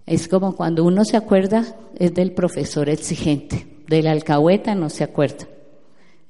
[0.06, 5.46] Es como cuando uno se acuerda, es del profesor exigente, del alcahueta no se acuerda.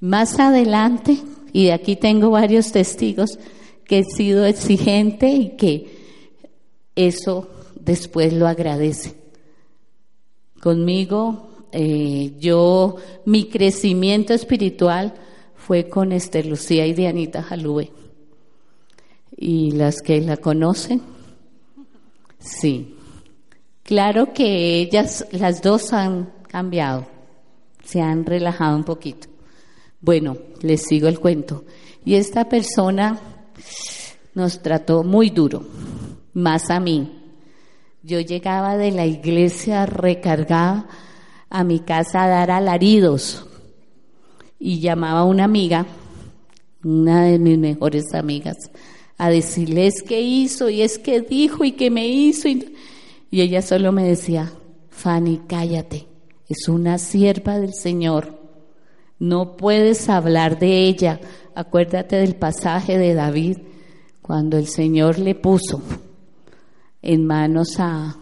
[0.01, 1.19] Más adelante,
[1.53, 3.39] y de aquí tengo varios testigos,
[3.85, 5.97] que he sido exigente y que
[6.95, 7.49] eso
[7.81, 9.15] después lo agradece.
[10.61, 15.15] Conmigo, eh, yo, mi crecimiento espiritual
[15.69, 17.93] fue con Esther Lucía y Dianita Jalube.
[19.37, 21.03] Y las que la conocen,
[22.39, 22.97] sí.
[23.83, 27.07] Claro que ellas, las dos han cambiado,
[27.85, 29.29] se han relajado un poquito.
[30.01, 31.67] Bueno, les sigo el cuento.
[32.03, 33.21] Y esta persona
[34.33, 35.67] nos trató muy duro,
[36.33, 37.13] más a mí.
[38.03, 40.89] Yo llegaba de la iglesia recargada
[41.51, 43.48] a mi casa a dar alaridos
[44.59, 45.87] y llamaba a una amiga,
[46.83, 48.57] una de mis mejores amigas,
[49.17, 52.49] a decirles qué hizo y es que dijo y que me hizo.
[52.49, 52.75] Y,
[53.31, 54.53] y ella solo me decía,
[54.91, 56.07] Fanny, cállate,
[56.49, 58.39] es una sierva del Señor.
[59.19, 61.21] No puedes hablar de ella.
[61.55, 63.59] Acuérdate del pasaje de David,
[64.23, 65.83] cuando el Señor le puso
[67.03, 68.17] en manos a,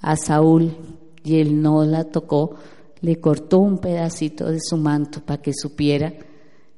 [0.00, 0.74] a Saúl
[1.22, 2.56] y él no la tocó,
[3.00, 6.12] le cortó un pedacito de su manto para que supiera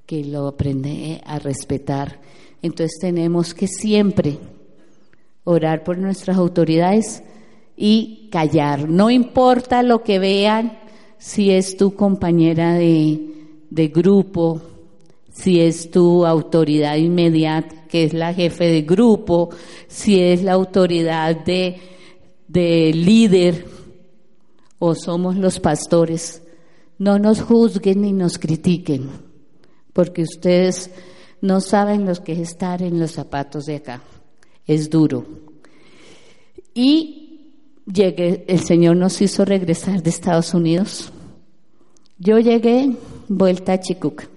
[0.07, 2.21] que lo aprende a respetar.
[2.63, 4.39] Entonces tenemos que siempre
[5.45, 7.23] orar por nuestras autoridades
[7.77, 8.89] y callar.
[8.89, 10.79] No importa lo que vean,
[11.19, 13.21] si es tu compañera de,
[13.71, 14.61] de grupo,
[15.33, 19.51] si es tu autoridad inmediata, que es la jefe de grupo,
[19.87, 21.77] si es la autoridad de,
[22.49, 23.78] de líder
[24.79, 26.43] o somos los pastores.
[26.99, 29.09] No nos juzguen ni nos critiquen,
[29.93, 30.91] porque ustedes
[31.41, 34.03] no saben lo que es estar en los zapatos de acá.
[34.67, 35.25] Es duro.
[36.75, 37.53] Y
[37.93, 41.13] llegué, el Señor nos hizo regresar de Estados Unidos.
[42.19, 42.97] Yo llegué
[43.29, 44.29] vuelta a Chicuca.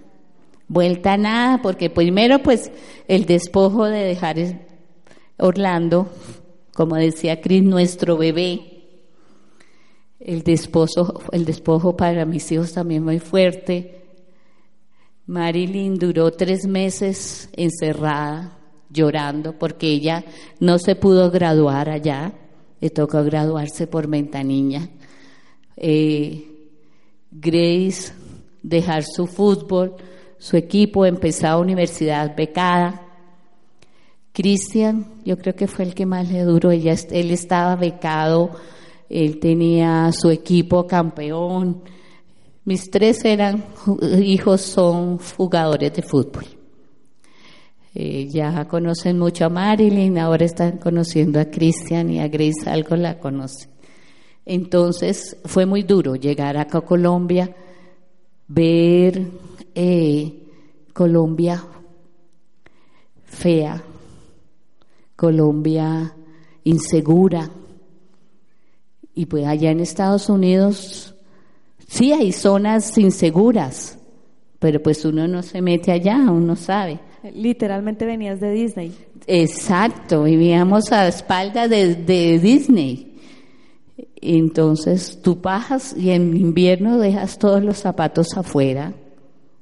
[0.67, 2.71] Vuelta a nada, porque primero pues
[3.07, 4.37] el despojo de dejar
[5.37, 6.07] Orlando,
[6.73, 8.70] como decía Cris, nuestro bebé.
[10.23, 14.03] El despojo, el despojo para mis hijos también muy fuerte.
[15.25, 18.57] Marilyn duró tres meses encerrada,
[18.89, 20.23] llorando, porque ella
[20.59, 22.33] no se pudo graduar allá,
[22.79, 24.89] le tocó graduarse por ventanilla.
[25.77, 26.47] Eh,
[27.31, 28.11] Grace
[28.61, 29.95] dejar su fútbol,
[30.37, 33.01] su equipo, empezar universidad becada.
[34.33, 38.51] Cristian, yo creo que fue el que más le duró, ella, él estaba becado,
[39.11, 41.83] él tenía su equipo campeón.
[42.65, 43.65] Mis tres eran
[44.21, 46.45] hijos son jugadores de fútbol.
[47.93, 52.95] Eh, ya conocen mucho a Marilyn, ahora están conociendo a Cristian y a Grace algo
[52.95, 53.69] la conocen.
[54.45, 57.53] Entonces fue muy duro llegar acá a Colombia,
[58.47, 59.27] ver
[59.75, 60.41] eh,
[60.93, 61.63] Colombia
[63.31, 63.81] fea,
[65.15, 66.15] Colombia
[66.63, 67.49] insegura.
[69.21, 71.13] Y pues allá en Estados Unidos
[71.87, 73.99] sí hay zonas inseguras,
[74.57, 76.99] pero pues uno no se mete allá, uno sabe.
[77.31, 78.95] Literalmente venías de Disney.
[79.27, 83.15] Exacto, vivíamos a espaldas de, de Disney.
[84.19, 88.91] Entonces tú bajas y en invierno dejas todos los zapatos afuera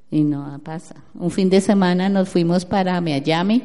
[0.09, 0.95] y no pasa.
[1.15, 3.63] Un fin de semana nos fuimos para Miami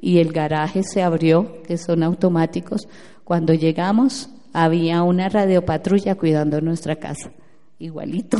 [0.00, 2.86] y el garaje se abrió, que son automáticos.
[3.24, 7.32] Cuando llegamos había una radiopatrulla cuidando nuestra casa,
[7.80, 8.38] igualito.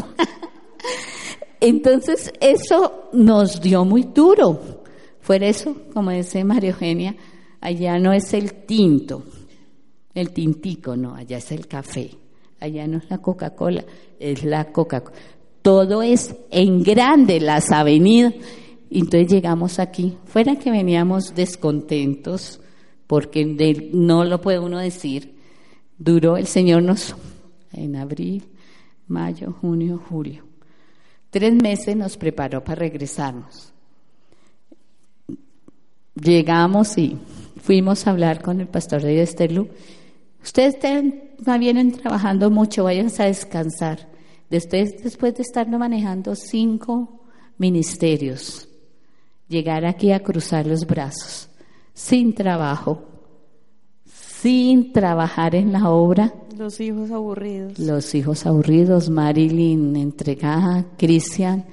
[1.61, 4.85] Entonces eso nos dio muy duro.
[5.21, 7.17] Fue eso, como dice María Eugenia,
[7.61, 9.25] allá no es el tinto,
[10.15, 12.11] el tintico, no, allá es el café,
[12.61, 13.85] allá no es la Coca-Cola,
[14.21, 15.17] es la Coca-Cola.
[15.62, 18.35] Todo es en grande, las avenidas.
[18.91, 22.61] Entonces llegamos aquí, fuera que veníamos descontentos,
[23.09, 25.34] porque no lo puede uno decir,
[25.99, 27.14] duró el Señor nos,
[27.72, 28.45] en abril,
[29.07, 30.45] mayo, junio, julio.
[31.30, 33.72] Tres meses nos preparó para regresarnos.
[36.14, 37.18] Llegamos y
[37.61, 39.68] fuimos a hablar con el pastor de Estelú
[40.45, 40.76] Ustedes
[41.59, 44.07] vienen trabajando mucho, vayan a descansar.
[44.51, 47.24] Después de estar manejando cinco
[47.57, 48.68] ministerios,
[49.49, 51.49] llegar aquí a cruzar los brazos,
[51.95, 53.09] sin trabajo,
[54.45, 56.34] sin trabajar en la obra.
[56.59, 57.78] Los hijos aburridos.
[57.78, 61.64] Los hijos aburridos, Marilyn entregada, Cristian,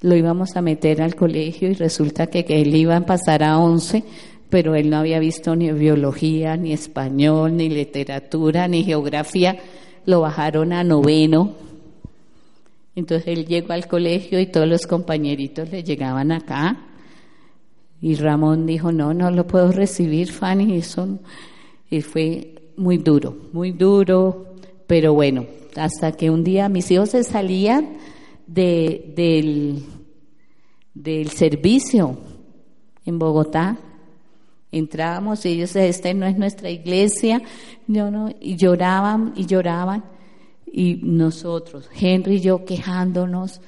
[0.00, 3.58] lo íbamos a meter al colegio y resulta que, que él iba a pasar a
[3.58, 4.04] once
[4.48, 9.56] pero él no había visto ni biología, ni español, ni literatura, ni geografía.
[10.06, 11.54] Lo bajaron a noveno.
[12.96, 16.78] Entonces él llegó al colegio y todos los compañeritos le llegaban acá.
[18.02, 20.78] Y Ramón dijo, no, no lo puedo recibir, Fanny.
[20.78, 21.20] Eso,
[21.90, 24.54] y fue muy duro, muy duro,
[24.86, 27.98] pero bueno, hasta que un día mis hijos se salían
[28.46, 29.84] de, del,
[30.94, 32.18] del servicio
[33.04, 33.78] en Bogotá
[34.72, 37.42] Entrábamos y ellos, esta no es nuestra iglesia,
[37.88, 40.04] yo no, y lloraban y lloraban.
[40.72, 43.60] Y nosotros, Henry y yo quejándonos,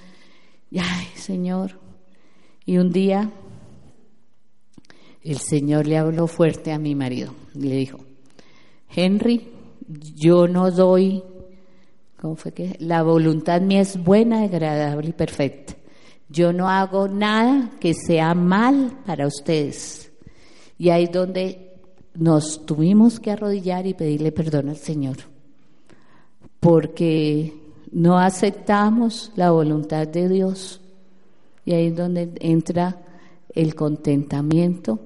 [0.73, 1.81] ay Señor.
[2.65, 3.33] Y un día
[5.25, 7.99] el Señor le habló fuerte a mi marido, le dijo,
[8.95, 9.49] Henry,
[10.17, 11.23] yo no doy,
[12.21, 12.77] ¿cómo fue que?
[12.79, 15.75] La voluntad mía es buena, agradable y perfecta.
[16.29, 20.11] Yo no hago nada que sea mal para ustedes.
[20.79, 21.73] Y ahí es donde
[22.15, 25.17] nos tuvimos que arrodillar y pedirle perdón al Señor,
[26.61, 27.55] porque
[27.91, 30.81] no aceptamos la voluntad de Dios.
[31.65, 33.01] Y ahí es donde entra
[33.55, 34.99] el contentamiento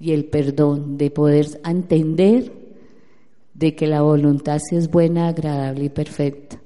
[0.00, 2.52] y el perdón, de poder entender
[3.58, 6.60] de que la voluntad sí es buena, agradable y perfecta.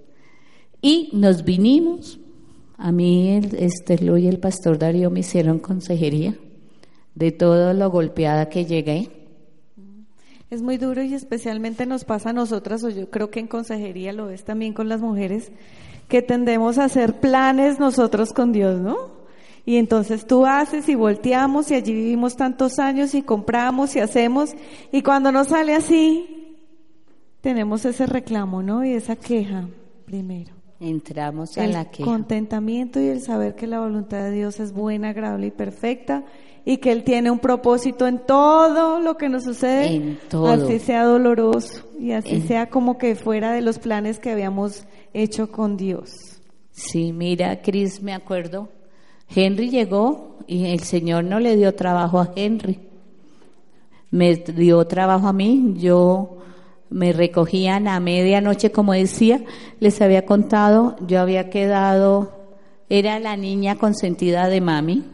[0.82, 2.18] Y nos vinimos
[2.76, 6.36] A mí, el, este, y el pastor Darío me hicieron consejería
[7.14, 9.10] de todo lo golpeada que llegué.
[10.50, 14.12] Es muy duro y especialmente nos pasa a nosotras, o yo creo que en consejería
[14.12, 15.52] lo es también con las mujeres,
[16.08, 18.96] que tendemos a hacer planes nosotros con Dios, ¿no?
[19.64, 24.50] Y entonces tú haces y volteamos y allí vivimos tantos años y compramos y hacemos
[24.90, 26.31] y cuando nos sale así,
[27.42, 28.82] tenemos ese reclamo, ¿no?
[28.84, 29.68] Y esa queja
[30.06, 30.54] primero.
[30.80, 34.72] Entramos a El la que contentamiento y el saber que la voluntad de Dios es
[34.72, 36.24] buena, agradable y perfecta
[36.64, 40.48] y que Él tiene un propósito en todo lo que nos sucede, En todo.
[40.48, 44.84] así sea doloroso y así En- sea como que fuera de los planes que habíamos
[45.12, 46.40] hecho con Dios.
[46.72, 48.68] Sí, mira, Cris, me acuerdo.
[49.34, 52.80] Henry llegó y el Señor no le dio trabajo a Henry.
[54.10, 55.74] Me dio trabajo a mí.
[55.78, 56.38] Yo
[56.92, 59.42] me recogían a medianoche, como decía,
[59.80, 62.32] les había contado, yo había quedado,
[62.88, 65.04] era la niña consentida de mami,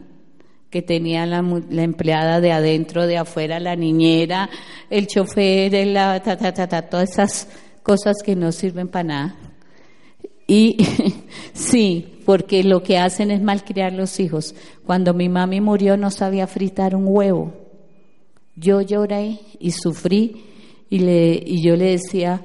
[0.69, 4.49] que tenía la, la empleada de adentro, de afuera, la niñera,
[4.89, 7.47] el chofer, el, la, ta, ta, ta, ta, todas esas
[7.81, 9.35] cosas que no sirven para nada.
[10.45, 10.77] Y
[11.53, 14.53] sí, porque lo que hacen es malcriar los hijos.
[14.85, 17.53] Cuando mi mami murió no sabía fritar un huevo.
[18.55, 20.48] Yo lloré y sufrí
[20.89, 22.43] y, le, y yo le decía,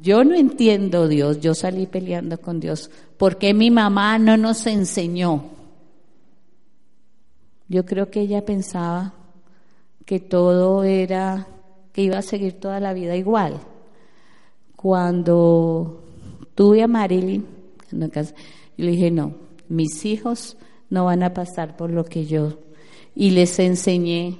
[0.00, 4.66] yo no entiendo Dios, yo salí peleando con Dios, ¿por qué mi mamá no nos
[4.66, 5.44] enseñó?
[7.68, 9.14] Yo creo que ella pensaba
[10.06, 11.46] que todo era,
[11.92, 13.60] que iba a seguir toda la vida igual.
[14.74, 16.02] Cuando
[16.54, 17.46] tuve a Marilyn,
[17.92, 18.08] yo
[18.76, 19.34] le dije, no,
[19.68, 20.56] mis hijos
[20.88, 22.58] no van a pasar por lo que yo.
[23.14, 24.38] Y les enseñé,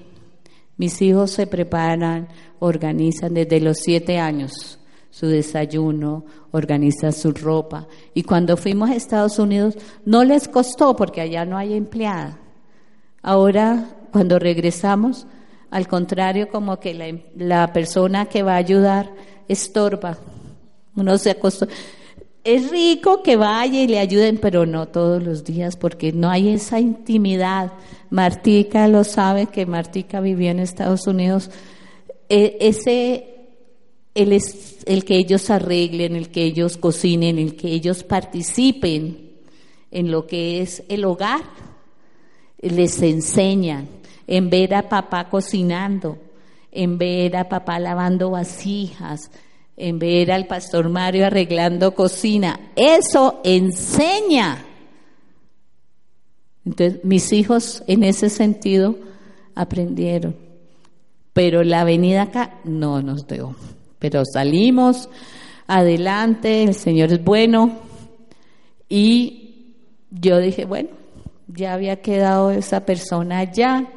[0.80, 2.26] mis hijos se preparan,
[2.58, 4.78] organizan desde los siete años
[5.10, 7.86] su desayuno, organizan su ropa.
[8.14, 9.76] Y cuando fuimos a Estados Unidos,
[10.06, 12.38] no les costó porque allá no hay empleada.
[13.20, 15.26] Ahora, cuando regresamos,
[15.70, 19.10] al contrario, como que la, persona que va a ayudar
[19.48, 20.16] estorba.
[20.96, 21.76] Uno se acostumbra.
[22.43, 26.49] Es rico que vaya y le ayuden, pero no todos los días, porque no hay
[26.49, 27.72] esa intimidad.
[28.09, 31.51] Martica lo sabe, que Martica vivió en Estados Unidos.
[32.30, 33.26] E- ese,
[34.14, 39.30] el, es- el que ellos arreglen, el que ellos cocinen, el que ellos participen
[39.91, 41.43] en lo que es el hogar,
[42.62, 43.86] les enseñan
[44.26, 46.16] en ver a papá cocinando,
[46.72, 49.30] en ver a papá lavando vasijas,
[49.80, 52.72] en ver al pastor Mario arreglando cocina.
[52.76, 54.64] Eso enseña.
[56.64, 58.96] Entonces, mis hijos en ese sentido
[59.54, 60.36] aprendieron.
[61.32, 63.56] Pero la venida acá no nos dio.
[63.98, 65.08] Pero salimos
[65.66, 67.78] adelante, el Señor es bueno.
[68.88, 69.74] Y
[70.10, 70.90] yo dije, bueno,
[71.46, 73.88] ya había quedado esa persona allá,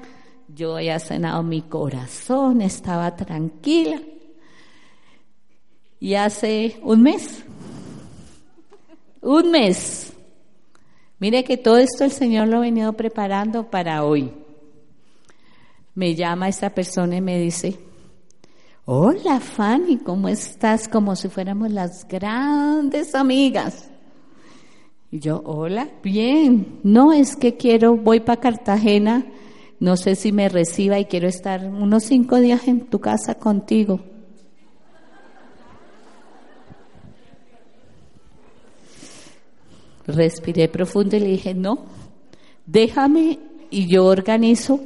[0.48, 4.00] yo había cenado mi corazón, estaba tranquila.
[6.04, 7.46] Y hace un mes,
[9.22, 10.12] un mes,
[11.18, 14.30] mire que todo esto el Señor lo ha venido preparando para hoy.
[15.96, 17.80] Me llama esta persona y me dice,
[18.84, 20.90] hola Fanny, ¿cómo estás?
[20.90, 23.90] Como si fuéramos las grandes amigas.
[25.10, 26.82] Y yo, hola, bien.
[26.84, 29.26] No, es que quiero, voy para Cartagena,
[29.80, 34.02] no sé si me reciba y quiero estar unos cinco días en tu casa contigo.
[40.06, 41.80] Respiré profundo y le dije, no,
[42.66, 43.40] déjame
[43.70, 44.80] y yo organizo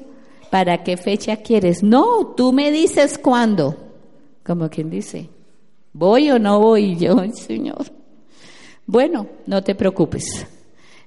[0.52, 1.84] para qué fecha quieres.
[1.84, 3.76] No, tú me dices cuándo.
[4.46, 5.30] Como quien dice,
[5.94, 6.96] ¿voy o no voy?
[6.98, 7.86] Yo, "Ay, Señor.
[8.86, 10.46] Bueno, no te preocupes.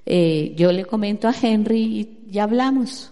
[0.05, 1.81] Eh, yo le comento a Henry
[2.27, 3.11] y ya hablamos.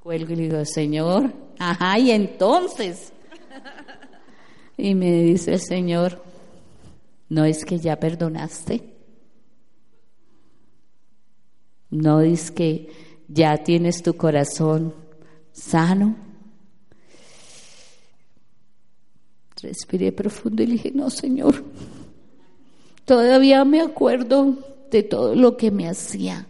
[0.00, 3.12] Cuelgo y le digo, Señor, ajá, y entonces.
[4.76, 6.20] Y me dice el Señor,
[7.32, 8.82] ¿no es que ya perdonaste?
[11.88, 12.90] ¿No es que
[13.26, 14.94] ya tienes tu corazón
[15.50, 16.14] sano?
[19.62, 21.64] Respiré profundo y dije, no, Señor,
[23.06, 24.58] todavía me acuerdo
[24.90, 26.46] de todo lo que me hacía,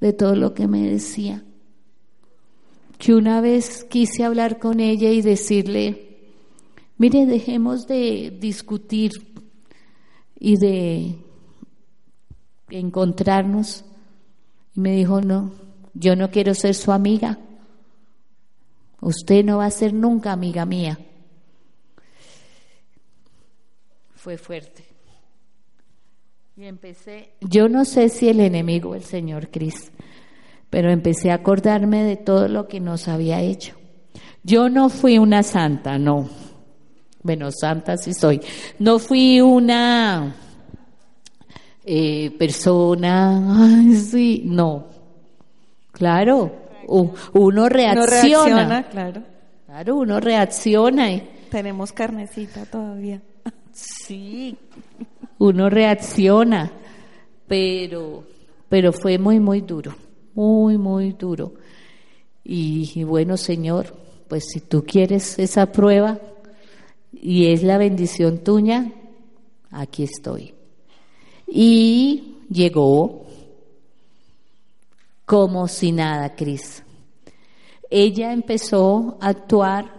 [0.00, 1.42] de todo lo que me decía.
[2.96, 6.20] Que una vez quise hablar con ella y decirle,
[6.96, 9.10] mire, dejemos de discutir
[10.38, 11.18] y de
[12.70, 13.84] encontrarnos.
[14.74, 15.52] Y me dijo, no,
[15.94, 17.38] yo no quiero ser su amiga.
[19.00, 20.98] Usted no va a ser nunca amiga mía.
[24.14, 24.84] Fue fuerte.
[26.56, 29.92] Y empecé, yo no sé si el enemigo el Señor Cris,
[30.70, 33.74] pero empecé a acordarme de todo lo que nos había hecho.
[34.42, 36.30] Yo no fui una santa, no.
[37.26, 38.40] Bueno, santa sí soy.
[38.78, 40.32] No fui una
[41.84, 44.86] eh, persona, ay, sí, no.
[45.90, 46.52] Claro,
[46.86, 48.04] uno reacciona.
[48.04, 49.22] Uno reacciona, claro.
[49.66, 51.20] Claro, uno reacciona.
[51.50, 53.20] Tenemos carnecita todavía.
[53.72, 54.56] Sí,
[55.38, 56.70] uno reacciona,
[57.48, 58.22] pero,
[58.68, 59.96] pero fue muy, muy duro,
[60.32, 61.54] muy, muy duro.
[62.44, 63.92] Y, y bueno, Señor,
[64.28, 66.20] pues si tú quieres esa prueba
[67.12, 68.92] y es la bendición tuya,
[69.70, 70.54] aquí estoy.
[71.46, 73.26] Y llegó
[75.24, 76.82] como si nada, Cris.
[77.90, 79.96] Ella empezó a actuar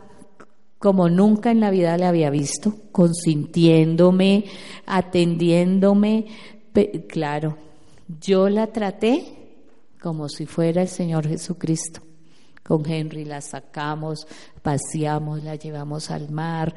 [0.80, 4.46] como nunca en la vida la había visto, consintiéndome,
[4.86, 6.28] atendiéndome.
[7.10, 7.58] Claro,
[8.22, 9.26] yo la traté
[10.00, 12.07] como si fuera el Señor Jesucristo.
[12.68, 14.28] Con Henry la sacamos,
[14.62, 16.76] paseamos, la llevamos al mar,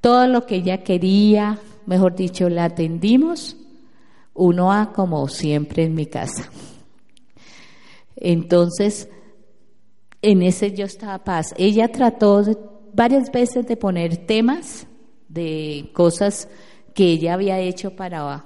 [0.00, 3.56] todo lo que ella quería, mejor dicho, la atendimos,
[4.34, 6.48] uno a como siempre en mi casa.
[8.14, 9.08] Entonces,
[10.22, 11.54] en ese yo estaba paz.
[11.58, 12.42] Ella trató
[12.94, 14.86] varias veces de poner temas
[15.28, 16.48] de cosas
[16.94, 18.44] que ella había hecho para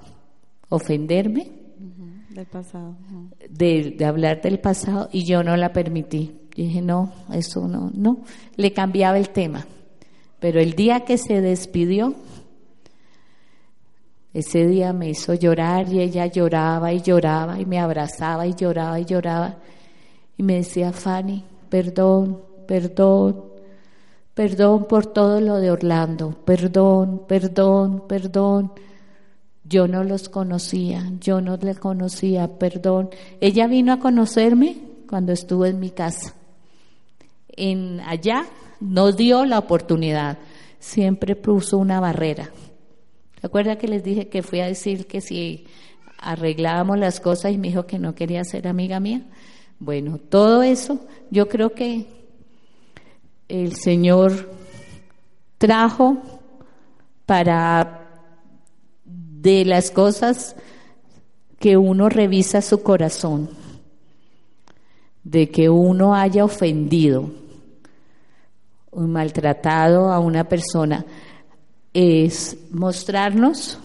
[0.70, 1.52] ofenderme,
[2.30, 2.96] Del pasado.
[3.50, 6.39] de, de hablar del pasado, y yo no la permití.
[6.54, 8.18] Dije, no, eso no, no.
[8.56, 9.66] Le cambiaba el tema.
[10.40, 12.14] Pero el día que se despidió,
[14.32, 19.00] ese día me hizo llorar y ella lloraba y lloraba y me abrazaba y lloraba
[19.00, 19.56] y lloraba.
[20.36, 23.44] Y me decía, Fanny, perdón, perdón,
[24.32, 28.72] perdón por todo lo de Orlando, perdón, perdón, perdón.
[29.64, 33.10] Yo no los conocía, yo no le conocía, perdón.
[33.40, 34.76] Ella vino a conocerme
[35.08, 36.34] cuando estuvo en mi casa.
[37.62, 38.46] En allá
[38.80, 40.38] no dio la oportunidad,
[40.78, 42.50] siempre puso una barrera.
[43.38, 45.66] ¿Se acuerda que les dije que fui a decir que si
[46.16, 49.26] arreglábamos las cosas y me dijo que no quería ser amiga mía?
[49.78, 51.00] Bueno, todo eso
[51.30, 52.06] yo creo que
[53.48, 54.50] el Señor
[55.58, 56.16] trajo
[57.26, 58.08] para
[59.04, 60.56] de las cosas
[61.58, 63.50] que uno revisa su corazón,
[65.24, 67.39] de que uno haya ofendido
[68.90, 71.04] o maltratado a una persona,
[71.92, 73.78] es mostrarnos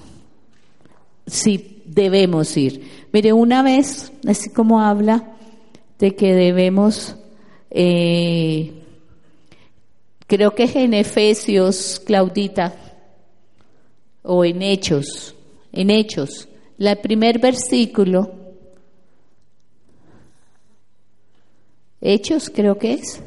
[1.26, 3.08] si debemos ir.
[3.12, 5.36] Mire, una vez, así como habla
[6.00, 7.16] de que debemos,
[7.72, 8.74] eh,
[10.28, 12.76] creo que es en Efesios, Claudita,
[14.24, 15.36] o en Hechos,
[15.72, 16.48] en Hechos,
[16.78, 18.34] el primer versículo,
[22.02, 23.22] Hechos creo que es,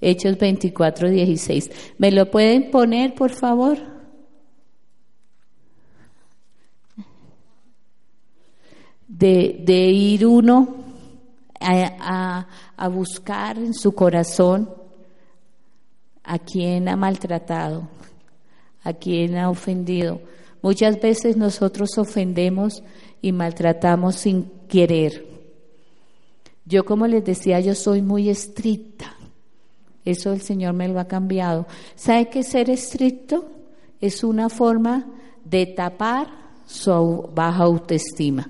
[0.00, 1.70] Hechos 24, 16.
[1.98, 3.78] ¿Me lo pueden poner, por favor?
[9.06, 10.76] De, de ir uno
[11.60, 14.70] a, a, a buscar en su corazón
[16.22, 17.88] a quien ha maltratado,
[18.84, 20.20] a quien ha ofendido.
[20.62, 22.82] Muchas veces nosotros ofendemos
[23.22, 25.26] y maltratamos sin querer.
[26.64, 29.17] Yo, como les decía, yo soy muy estricta.
[30.08, 31.66] Eso el Señor me lo ha cambiado.
[31.94, 33.44] ¿Sabe que ser estricto
[34.00, 35.06] es una forma
[35.44, 36.28] de tapar
[36.64, 38.48] su baja autoestima?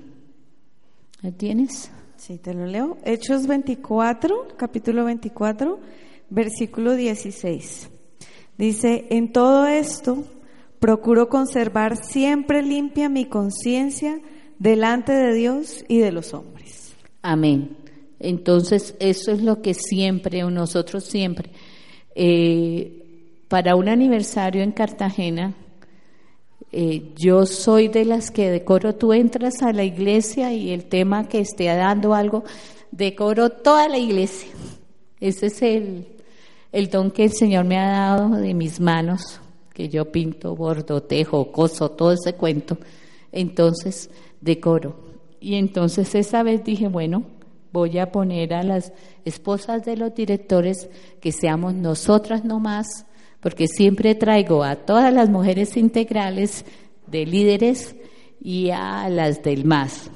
[1.21, 1.91] ¿Me tienes?
[2.15, 2.97] Sí, te lo leo.
[3.03, 5.79] Hechos 24, capítulo 24,
[6.29, 7.89] versículo 16.
[8.57, 10.23] Dice, en todo esto
[10.79, 14.21] procuro conservar siempre limpia mi conciencia
[14.59, 16.95] delante de Dios y de los hombres.
[17.21, 17.75] Amén.
[18.19, 21.49] Entonces, eso es lo que siempre, o nosotros siempre,
[22.15, 22.99] eh,
[23.47, 25.55] para un aniversario en Cartagena,
[26.71, 31.27] eh, yo soy de las que decoro, tú entras a la iglesia y el tema
[31.27, 32.43] que esté dando algo,
[32.91, 34.49] decoro toda la iglesia.
[35.19, 36.07] Ese es el,
[36.71, 39.39] el don que el Señor me ha dado de mis manos,
[39.73, 42.77] que yo pinto, bordo, tejo, coso, todo ese cuento.
[43.31, 44.09] Entonces,
[44.41, 44.95] decoro.
[45.39, 47.23] Y entonces esa vez dije, bueno,
[47.71, 48.93] voy a poner a las
[49.25, 50.89] esposas de los directores
[51.21, 53.05] que seamos nosotras nomás,
[53.39, 56.65] porque siempre traigo a todas las mujeres integrales
[57.07, 57.95] de líderes
[58.41, 60.09] y a las del MAS.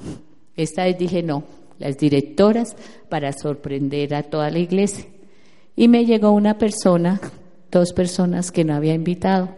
[0.56, 1.44] Esta vez dije no,
[1.78, 2.76] las directoras
[3.08, 5.06] para sorprender a toda la iglesia.
[5.76, 7.20] Y me llegó una persona,
[7.70, 9.50] dos personas que no había invitado.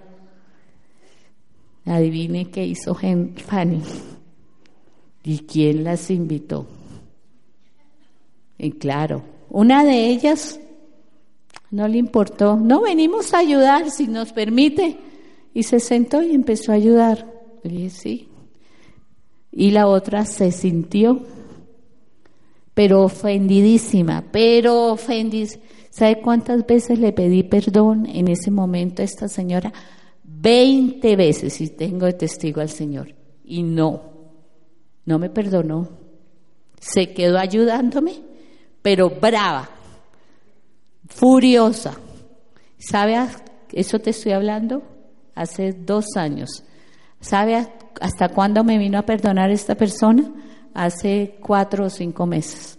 [1.84, 3.82] Adivine qué hizo Fanny.
[5.22, 6.66] ¿Y quién las invitó?
[8.58, 10.60] Y claro, una de ellas
[11.70, 14.98] no le importó, no venimos a ayudar si nos permite.
[15.52, 17.26] Y se sentó y empezó a ayudar.
[17.62, 18.28] Le dije, sí.
[19.50, 21.22] Y la otra se sintió,
[22.74, 25.64] pero ofendidísima, pero ofendidísima.
[25.96, 29.72] ¿Sabe cuántas veces le pedí perdón en ese momento a esta señora?
[30.22, 33.14] Veinte veces, y tengo de testigo al Señor.
[33.46, 34.02] Y no,
[35.06, 35.88] no me perdonó.
[36.78, 38.12] Se quedó ayudándome,
[38.86, 39.68] pero brava,
[41.08, 41.94] furiosa.
[42.78, 43.16] ¿Sabe?
[43.16, 43.28] a-
[43.72, 44.80] Eso te estoy hablando
[45.34, 46.62] hace dos años.
[47.20, 47.68] ¿Sabe a-
[48.00, 50.22] hasta cuándo me vino a perdonar esta persona?
[50.72, 52.78] Hace cuatro o cinco meses.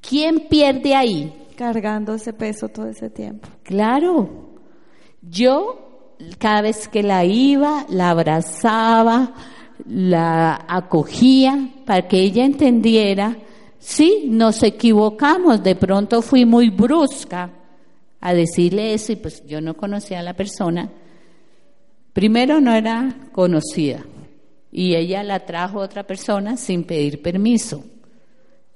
[0.00, 1.46] ¿Quién pierde ahí?
[1.56, 3.48] Cargando ese peso todo ese tiempo.
[3.64, 4.60] Claro.
[5.20, 9.32] Yo cada vez que la iba, la abrazaba,
[9.84, 13.36] la acogía para que ella entendiera,
[13.88, 17.50] sí, nos equivocamos, de pronto fui muy brusca
[18.20, 20.90] a decirle eso y pues yo no conocía a la persona.
[22.12, 24.04] Primero no era conocida
[24.70, 27.84] y ella la trajo otra persona sin pedir permiso.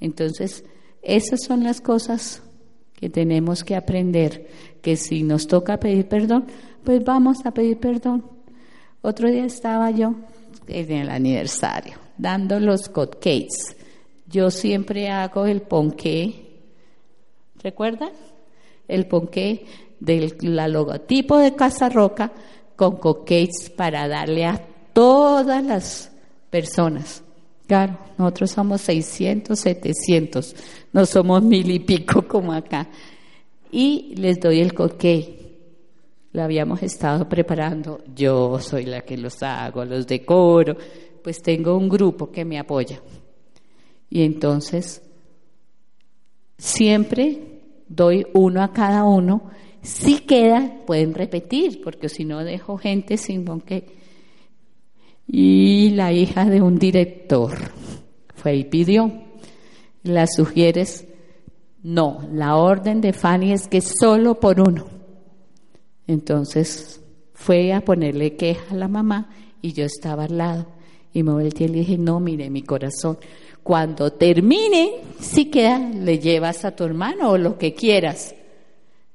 [0.01, 0.65] Entonces,
[1.03, 2.43] esas son las cosas
[2.95, 4.49] que tenemos que aprender,
[4.81, 6.47] que si nos toca pedir perdón,
[6.85, 8.25] pues vamos a pedir perdón.
[9.03, 10.15] Otro día estaba yo
[10.69, 13.82] en el aniversario dando los cupcakes.
[14.33, 16.63] Yo siempre hago el ponqué,
[17.63, 18.13] ¿recuerdan?
[18.89, 19.67] El ponqué
[20.01, 22.33] del la logotipo de Casa Roca
[22.75, 26.11] con cupcakes para darle a todas las
[26.49, 27.23] personas.
[27.67, 30.57] Claro, nosotros somos 600, 700,
[30.95, 32.89] no somos mil y pico como acá.
[33.71, 35.43] Y les doy el cupcake.
[36.33, 38.01] Lo habíamos estado preparando.
[38.17, 40.75] Yo soy la que los hago, los decoro.
[41.23, 42.99] Pues tengo un grupo que me apoya.
[44.15, 45.01] Y entonces,
[46.59, 49.45] siempre doy uno a cada uno.
[49.81, 53.87] Si queda, pueden repetir, porque si no dejo gente sin ponqué.
[55.27, 57.57] Y la hija de un director
[58.35, 59.11] fue y pidió.
[60.03, 61.07] La sugieres,
[61.83, 64.85] no, la orden de Fanny es que solo por uno.
[66.07, 67.01] Entonces
[67.33, 69.31] fue a ponerle queja a la mamá
[69.63, 70.67] y yo estaba al lado.
[71.15, 73.17] Y me volteé y le dije, no, mire mi corazón,
[73.63, 78.35] cuando termine, si queda, le llevas a tu hermano o lo que quieras.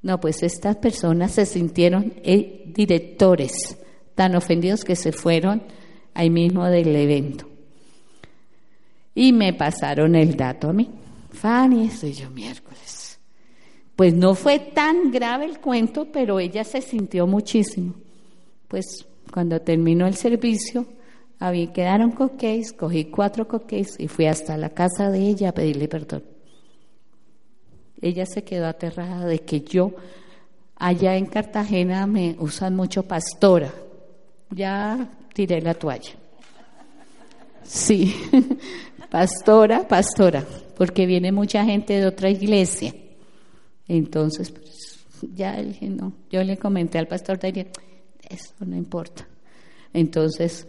[0.02, 3.78] No, pues estas personas se sintieron eh, directores
[4.16, 5.64] tan ofendidos que se fueron
[6.14, 7.48] ahí mismo del evento.
[9.14, 10.90] Y me pasaron el dato a mí.
[11.32, 13.20] Fanny, soy yo miércoles.
[13.96, 17.96] Pues no fue tan grave el cuento, pero ella se sintió muchísimo.
[18.68, 20.86] Pues cuando terminó el servicio,
[21.40, 25.88] había, quedaron cupcakes, cogí cuatro cupcakes y fui hasta la casa de ella a pedirle
[25.88, 26.24] perdón.
[28.02, 29.94] Ella se quedó aterrada de que yo,
[30.76, 33.74] allá en Cartagena, me usan mucho pastora.
[34.52, 36.12] Ya tiré la toalla.
[37.64, 38.16] Sí,
[39.12, 40.46] pastora, pastora,
[40.78, 42.94] porque viene mucha gente de otra iglesia.
[43.88, 47.70] Entonces, pues, ya dije, no, yo le comenté al pastor Daniel,
[48.30, 49.28] eso no importa.
[49.94, 50.68] Entonces,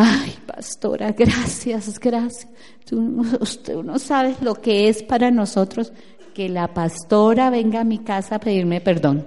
[0.00, 2.46] ay, pastora, gracias, gracias.
[2.88, 5.92] Tú, usted no sabe lo que es para nosotros
[6.34, 9.26] que la pastora venga a mi casa a pedirme perdón.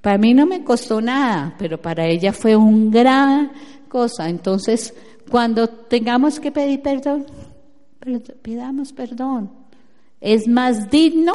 [0.00, 3.52] Para mí no me costó nada, pero para ella fue un gran
[3.88, 4.28] cosa.
[4.28, 4.92] Entonces,
[5.30, 7.26] cuando tengamos que pedir perdón,
[8.42, 9.52] pidamos perdón.
[10.20, 11.34] Es más digno,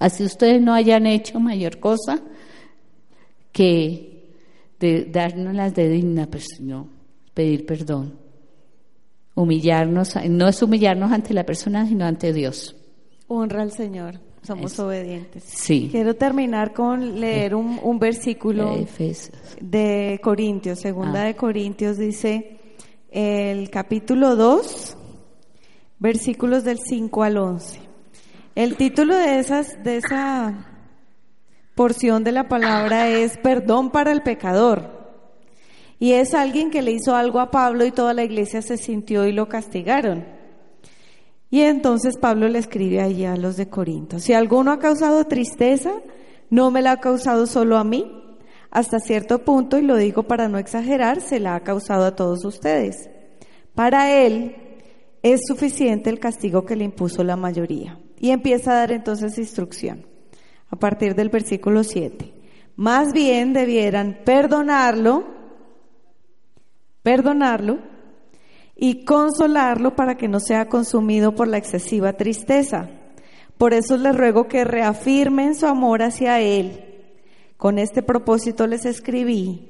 [0.00, 2.20] así ustedes no hayan hecho mayor cosa,
[3.52, 4.11] que
[4.82, 6.88] de darnos las de digna, pues no,
[7.32, 8.18] pedir perdón.
[9.34, 12.76] Humillarnos, no es humillarnos ante la persona, sino ante Dios.
[13.28, 14.20] Honra al Señor.
[14.42, 15.44] Somos Es- obedientes.
[15.46, 15.88] Sí.
[15.90, 19.38] Quiero terminar con leer un, un versículo Efesios.
[19.60, 21.26] de Corintios, segunda Ah.
[21.26, 22.58] de Corintios dice
[23.10, 24.96] el capítulo 2,
[26.00, 27.78] versículos del 5 al 11.
[28.56, 30.66] El título de esas de esa
[31.74, 35.02] porción de la palabra es perdón para el pecador.
[35.98, 39.26] Y es alguien que le hizo algo a Pablo y toda la iglesia se sintió
[39.26, 40.24] y lo castigaron.
[41.50, 45.92] Y entonces Pablo le escribe allí a los de Corinto, si alguno ha causado tristeza,
[46.48, 48.10] no me la ha causado solo a mí,
[48.70, 52.44] hasta cierto punto, y lo digo para no exagerar, se la ha causado a todos
[52.46, 53.10] ustedes.
[53.74, 54.56] Para él
[55.22, 57.98] es suficiente el castigo que le impuso la mayoría.
[58.18, 60.06] Y empieza a dar entonces instrucción,
[60.72, 62.32] a partir del versículo 7.
[62.76, 65.24] Más bien debieran perdonarlo,
[67.02, 67.78] perdonarlo
[68.74, 72.88] y consolarlo para que no sea consumido por la excesiva tristeza.
[73.58, 76.84] Por eso les ruego que reafirmen su amor hacia Él.
[77.58, 79.68] Con este propósito les escribí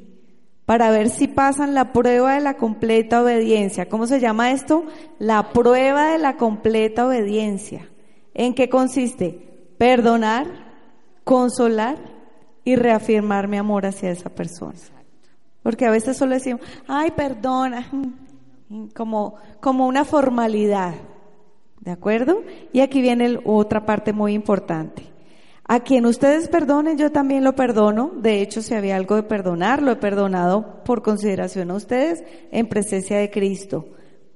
[0.64, 3.88] para ver si pasan la prueba de la completa obediencia.
[3.88, 4.84] ¿Cómo se llama esto?
[5.18, 7.90] La prueba de la completa obediencia.
[8.34, 9.74] ¿En qué consiste?
[9.78, 10.46] Perdonar,
[11.24, 11.96] consolar
[12.64, 14.78] y reafirmar mi amor hacia esa persona.
[15.62, 17.88] Porque a veces solo decimos, ay, perdona,
[18.94, 20.94] como, como una formalidad.
[21.80, 22.42] ¿De acuerdo?
[22.72, 25.12] Y aquí viene otra parte muy importante.
[25.64, 28.12] A quien ustedes perdonen, yo también lo perdono.
[28.16, 32.68] De hecho, si había algo de perdonar, lo he perdonado por consideración a ustedes en
[32.68, 33.86] presencia de Cristo.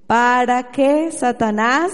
[0.06, 1.92] Para que Satanás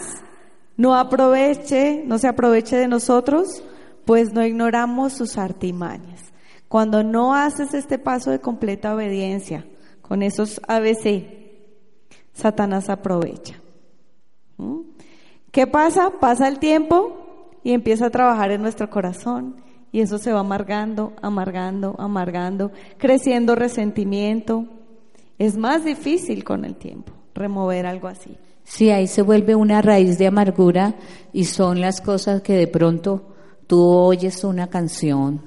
[0.76, 3.62] no aproveche, no se aproveche de nosotros,
[4.04, 6.32] pues no ignoramos sus artimañas.
[6.68, 9.66] Cuando no haces este paso de completa obediencia
[10.00, 11.24] con esos ABC,
[12.32, 13.60] Satanás aprovecha.
[14.56, 14.80] ¿Mm?
[15.50, 16.12] ¿Qué pasa?
[16.18, 17.22] Pasa el tiempo,
[17.64, 19.56] y empieza a trabajar en nuestro corazón
[19.92, 24.66] y eso se va amargando, amargando, amargando, creciendo resentimiento.
[25.38, 28.36] Es más difícil con el tiempo remover algo así.
[28.64, 30.94] Sí, ahí se vuelve una raíz de amargura
[31.32, 33.31] y son las cosas que de pronto
[33.72, 35.40] tú oyes una canción,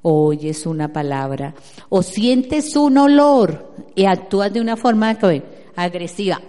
[0.00, 1.56] oyes una palabra
[1.88, 5.18] o sientes un olor y actúas de una forma
[5.74, 6.40] agresiva.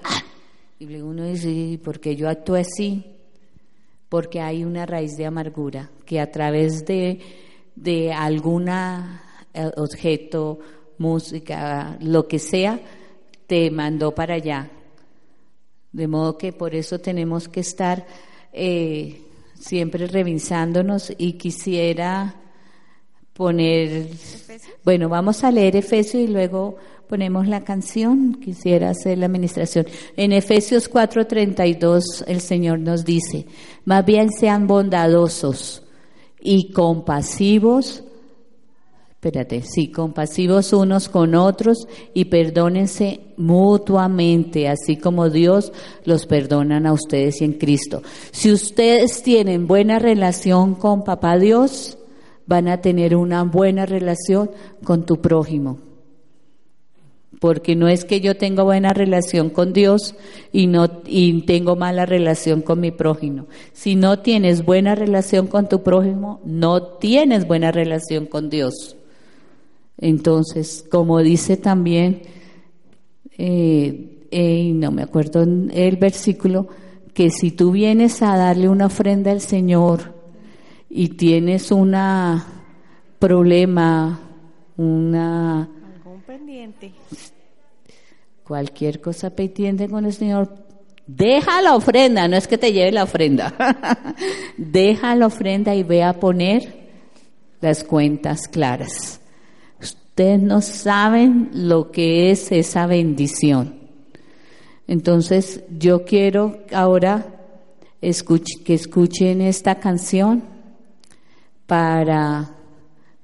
[0.78, 3.04] Y uno dice, ¿por qué yo actúo así?
[4.08, 7.20] porque hay una raíz de amargura que a través de,
[7.76, 10.60] de algún eh, objeto,
[11.00, 12.80] música, lo que sea,
[13.48, 14.70] te mandó para allá.
[15.92, 18.06] De modo que por eso tenemos que estar
[18.54, 19.25] eh,
[19.66, 22.36] siempre revisándonos y quisiera
[23.34, 24.08] poner,
[24.84, 26.78] bueno, vamos a leer Efesios y luego
[27.10, 29.88] ponemos la canción, quisiera hacer la administración.
[30.16, 33.48] En Efesios 4:32 el Señor nos dice,
[33.86, 35.84] más bien sean bondadosos
[36.40, 38.04] y compasivos,
[39.26, 45.74] espérate, sí, compasivos unos con otros y perdónense mutuamente, así como Dios
[46.04, 48.04] los perdonan a ustedes y en Cristo.
[48.32, 51.98] Si ustedes tienen buena relación con Papá Dios,
[52.46, 54.52] van a tener una buena relación
[54.84, 55.80] con tu prójimo
[57.42, 60.16] porque no es que yo tenga buena relación con Dios
[60.54, 63.48] y no y tengo mala relación con mi prójimo.
[63.74, 68.96] Si no tienes buena relación con tu prójimo, no tienes buena relación con Dios.
[69.98, 72.22] Entonces, como dice también,
[73.38, 76.68] eh, eh, no me acuerdo el versículo,
[77.14, 80.14] que si tú vienes a darle una ofrenda al Señor
[80.90, 81.96] y tienes un
[83.20, 84.20] problema,
[84.76, 85.70] una
[86.26, 86.92] pendiente.
[88.44, 90.54] Cualquier cosa pendiente con el Señor,
[91.08, 93.54] deja la ofrenda, no es que te lleve la ofrenda.
[94.58, 96.86] deja la ofrenda y ve a poner
[97.62, 99.22] las cuentas claras.
[100.16, 103.76] Ustedes no saben lo que es esa bendición.
[104.88, 107.36] Entonces, yo quiero ahora
[108.00, 110.42] que escuchen esta canción
[111.68, 112.56] para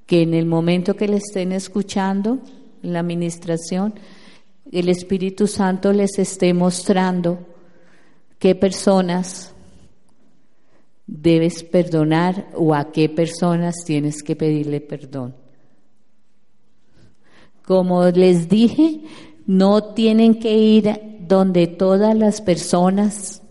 [0.04, 2.40] que en el momento que le estén escuchando,
[2.82, 3.94] la administración,
[4.70, 7.38] el Espíritu Santo les esté mostrando
[8.38, 9.54] qué personas
[11.06, 15.40] debes perdonar o a qué personas tienes que pedirle perdón.
[17.64, 19.00] Como les dije,
[19.46, 23.42] no tienen que ir donde todas las personas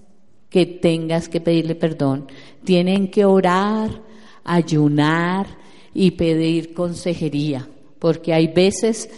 [0.49, 2.28] que tengas que pedirle perdón.
[2.64, 3.89] Tienen que orar,
[4.43, 5.47] ayunar
[5.93, 7.68] y pedir consejería
[8.01, 9.12] porque hay veces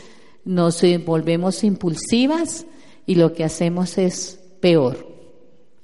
[0.44, 2.66] nos volvemos impulsivas
[3.06, 5.08] y lo que hacemos es peor.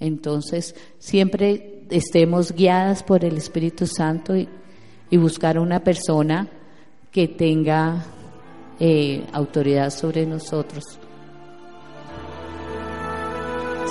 [0.01, 4.49] Entonces, siempre estemos guiadas por el Espíritu Santo y,
[5.12, 6.49] buscar una persona
[7.10, 8.05] que tenga
[8.80, 10.84] eh, autoridad sobre nosotros.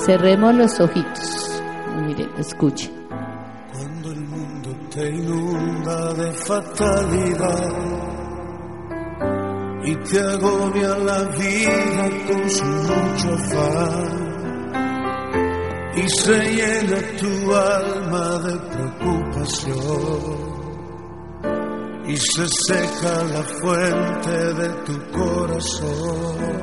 [0.05, 1.63] Cerremos los ojitos.
[2.07, 2.91] Miren, escuchen.
[3.73, 7.99] Cuando el mundo te inunda de fatalidad
[9.85, 14.29] y te agobia la vida con su mucho afán
[15.97, 20.48] y se llena tu alma de preocupación
[22.09, 26.59] y se seca la fuente de tu corazón.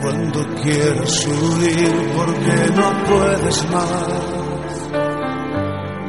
[0.00, 4.46] Cuando quieras huir porque no puedes más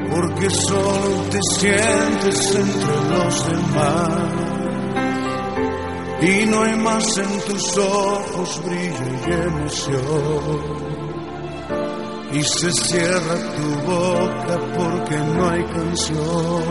[0.09, 4.47] porque solo te sientes entre los demás
[6.21, 10.86] y no hay más en tus ojos brillo y emoción.
[12.37, 16.63] Y se cierra tu boca porque no hay canción.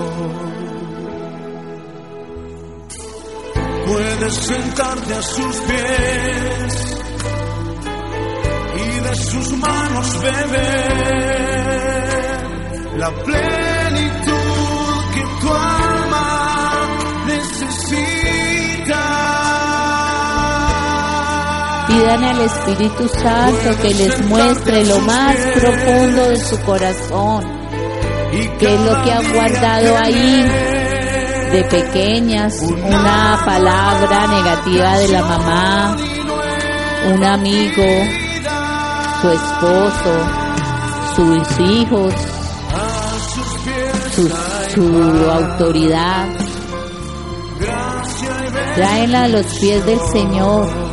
[3.85, 6.99] Puedes sentarte a sus pies
[8.77, 10.57] y de sus manos beber
[12.99, 14.35] la plenitud
[15.15, 15.76] que tu alma
[21.97, 27.43] Pidan al Espíritu Santo que les muestre lo más profundo de su corazón,
[28.59, 30.43] qué es lo que han guardado ahí
[31.53, 35.97] de pequeñas, una palabra negativa de la mamá,
[37.15, 37.87] un amigo,
[39.23, 40.27] su esposo,
[41.17, 42.15] sus hijos,
[44.15, 44.29] su,
[44.75, 46.27] su autoridad.
[48.75, 50.86] Tráenla a los pies del Señor.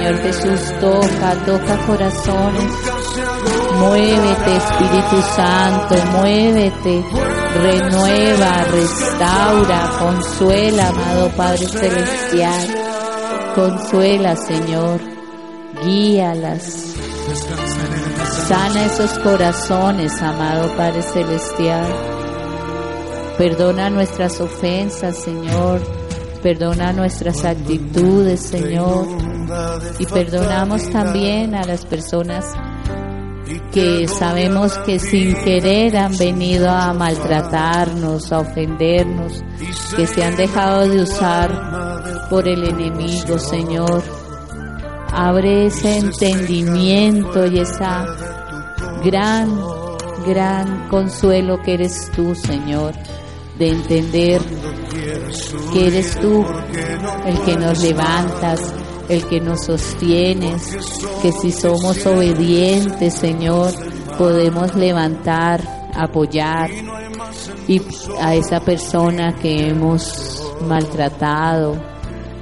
[0.00, 2.72] Señor Jesús, toca, toca corazones.
[3.80, 7.04] Muévete, Espíritu Santo, muévete.
[7.60, 12.68] Renueva, restaura, consuela, amado Padre Celestial.
[13.54, 15.00] Consuela, Señor.
[15.84, 16.94] Guíalas.
[18.48, 21.86] Sana esos corazones, amado Padre Celestial.
[23.36, 25.99] Perdona nuestras ofensas, Señor.
[26.42, 29.06] Perdona nuestras actitudes, Señor.
[29.98, 32.46] Y perdonamos también a las personas
[33.72, 39.42] que sabemos que sin querer han venido a maltratarnos, a ofendernos,
[39.96, 44.02] que se han dejado de usar por el enemigo, Señor.
[45.12, 48.06] Abre ese entendimiento y esa
[49.04, 49.50] gran,
[50.26, 52.94] gran consuelo que eres tú, Señor,
[53.60, 54.40] de entender
[55.72, 56.44] que eres tú
[57.26, 58.74] el que nos levantas,
[59.08, 60.76] el que nos sostienes,
[61.20, 63.72] que si somos obedientes, Señor,
[64.16, 65.60] podemos levantar,
[65.94, 66.70] apoyar
[67.68, 67.82] y
[68.18, 71.76] a esa persona que hemos maltratado,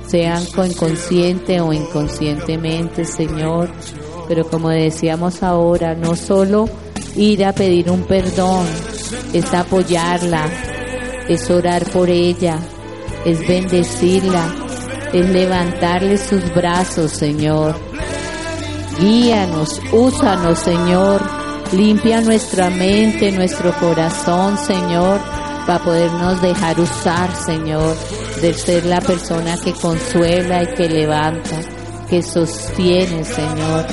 [0.06, 3.70] sean con consciente o inconscientemente, Señor.
[4.28, 6.68] Pero como decíamos ahora, no solo
[7.16, 8.66] ir a pedir un perdón,
[9.32, 10.48] es apoyarla,
[11.28, 12.58] es orar por ella,
[13.24, 14.54] es bendecirla,
[15.12, 17.74] es levantarle sus brazos, Señor.
[19.00, 21.20] Guíanos, úsanos, Señor.
[21.72, 25.20] Limpia nuestra mente, nuestro corazón, Señor,
[25.66, 27.94] para podernos dejar usar, Señor,
[28.40, 31.60] de ser la persona que consuela y que levanta,
[32.08, 33.86] que sostiene, Señor.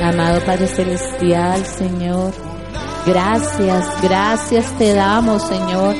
[0.00, 2.32] Amado Padre Celestial, Señor,
[3.04, 5.96] gracias, gracias te damos, Señor,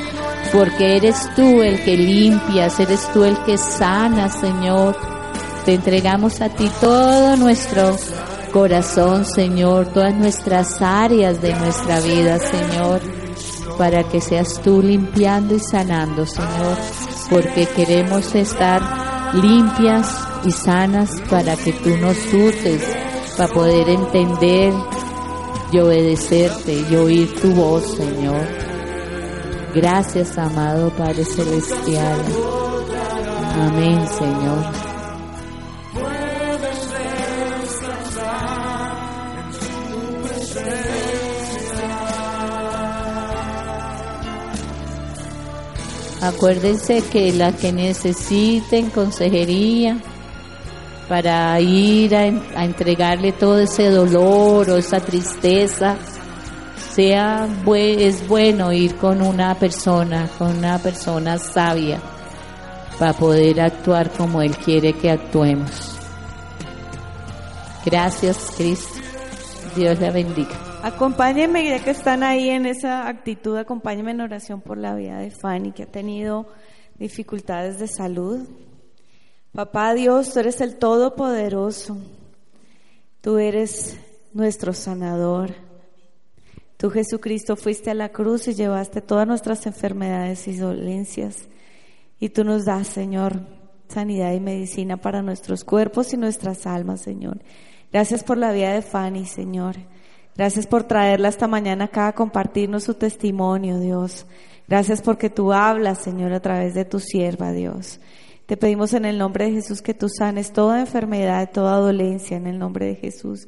[0.51, 4.95] porque eres tú el que limpias, eres tú el que sana, Señor.
[5.65, 7.95] Te entregamos a ti todo nuestro
[8.51, 13.01] corazón, Señor, todas nuestras áreas de nuestra vida, Señor,
[13.77, 16.77] para que seas tú limpiando y sanando, Señor,
[17.29, 18.81] porque queremos estar
[19.35, 20.07] limpias
[20.45, 22.81] y sanas para que tú nos uses,
[23.37, 24.73] para poder entender
[25.71, 28.66] y obedecerte y oír tu voz, Señor.
[29.73, 32.19] Gracias, amado Padre Celestial.
[33.59, 34.87] Amén, Señor.
[46.21, 49.97] Acuérdense que las que necesiten consejería
[51.07, 52.21] para ir a,
[52.55, 55.97] a entregarle todo ese dolor o esa tristeza,
[56.97, 62.01] sea es bueno ir con una persona, con una persona sabia,
[62.97, 65.95] para poder actuar como Él quiere que actuemos.
[67.85, 68.99] Gracias, Cristo.
[69.75, 70.57] Dios la bendiga.
[70.81, 75.29] Acompáñenme, ya que están ahí en esa actitud, acompáñenme en oración por la vida de
[75.29, 76.47] Fanny, que ha tenido
[76.95, 78.49] dificultades de salud.
[79.51, 81.95] Papá Dios, tú eres el Todopoderoso.
[83.21, 83.99] Tú eres
[84.33, 85.66] nuestro sanador.
[86.77, 91.47] Tú, Jesucristo, fuiste a la cruz y llevaste todas nuestras enfermedades y dolencias.
[92.19, 93.41] Y tú nos das, Señor,
[93.89, 97.39] sanidad y medicina para nuestros cuerpos y nuestras almas, Señor.
[97.91, 99.75] Gracias por la vida de Fanny, Señor.
[100.35, 104.27] Gracias por traerla esta mañana acá a compartirnos su testimonio, Dios.
[104.67, 107.99] Gracias porque tú hablas, Señor, a través de tu sierva, Dios.
[108.45, 112.47] Te pedimos en el nombre de Jesús que tú sanes toda enfermedad, toda dolencia en
[112.47, 113.47] el nombre de Jesús.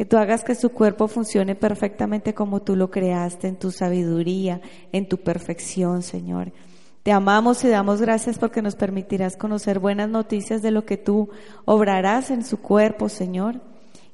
[0.00, 4.62] Que tú hagas que su cuerpo funcione perfectamente como tú lo creaste, en tu sabiduría,
[4.92, 6.54] en tu perfección, Señor.
[7.02, 11.28] Te amamos y damos gracias porque nos permitirás conocer buenas noticias de lo que tú
[11.66, 13.60] obrarás en su cuerpo, Señor.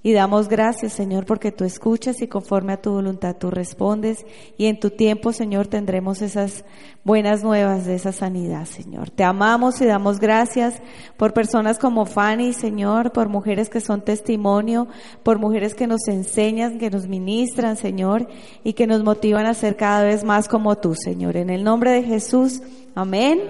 [0.06, 4.24] Y damos gracias, Señor, porque tú escuchas y conforme a tu voluntad tú respondes.
[4.56, 6.64] Y en tu tiempo, Señor, tendremos esas
[7.02, 9.10] buenas nuevas de esa sanidad, Señor.
[9.10, 10.80] Te amamos y damos gracias
[11.16, 14.86] por personas como Fanny, Señor, por mujeres que son testimonio,
[15.24, 18.28] por mujeres que nos enseñan, que nos ministran, Señor,
[18.62, 21.36] y que nos motivan a ser cada vez más como tú, Señor.
[21.36, 22.62] En el nombre de Jesús,
[22.94, 23.40] amén.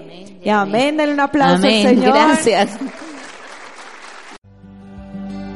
[0.43, 0.97] y amén.
[0.97, 1.87] Dale un aplauso Amén.
[1.87, 2.15] Señor.
[2.15, 2.79] Gracias.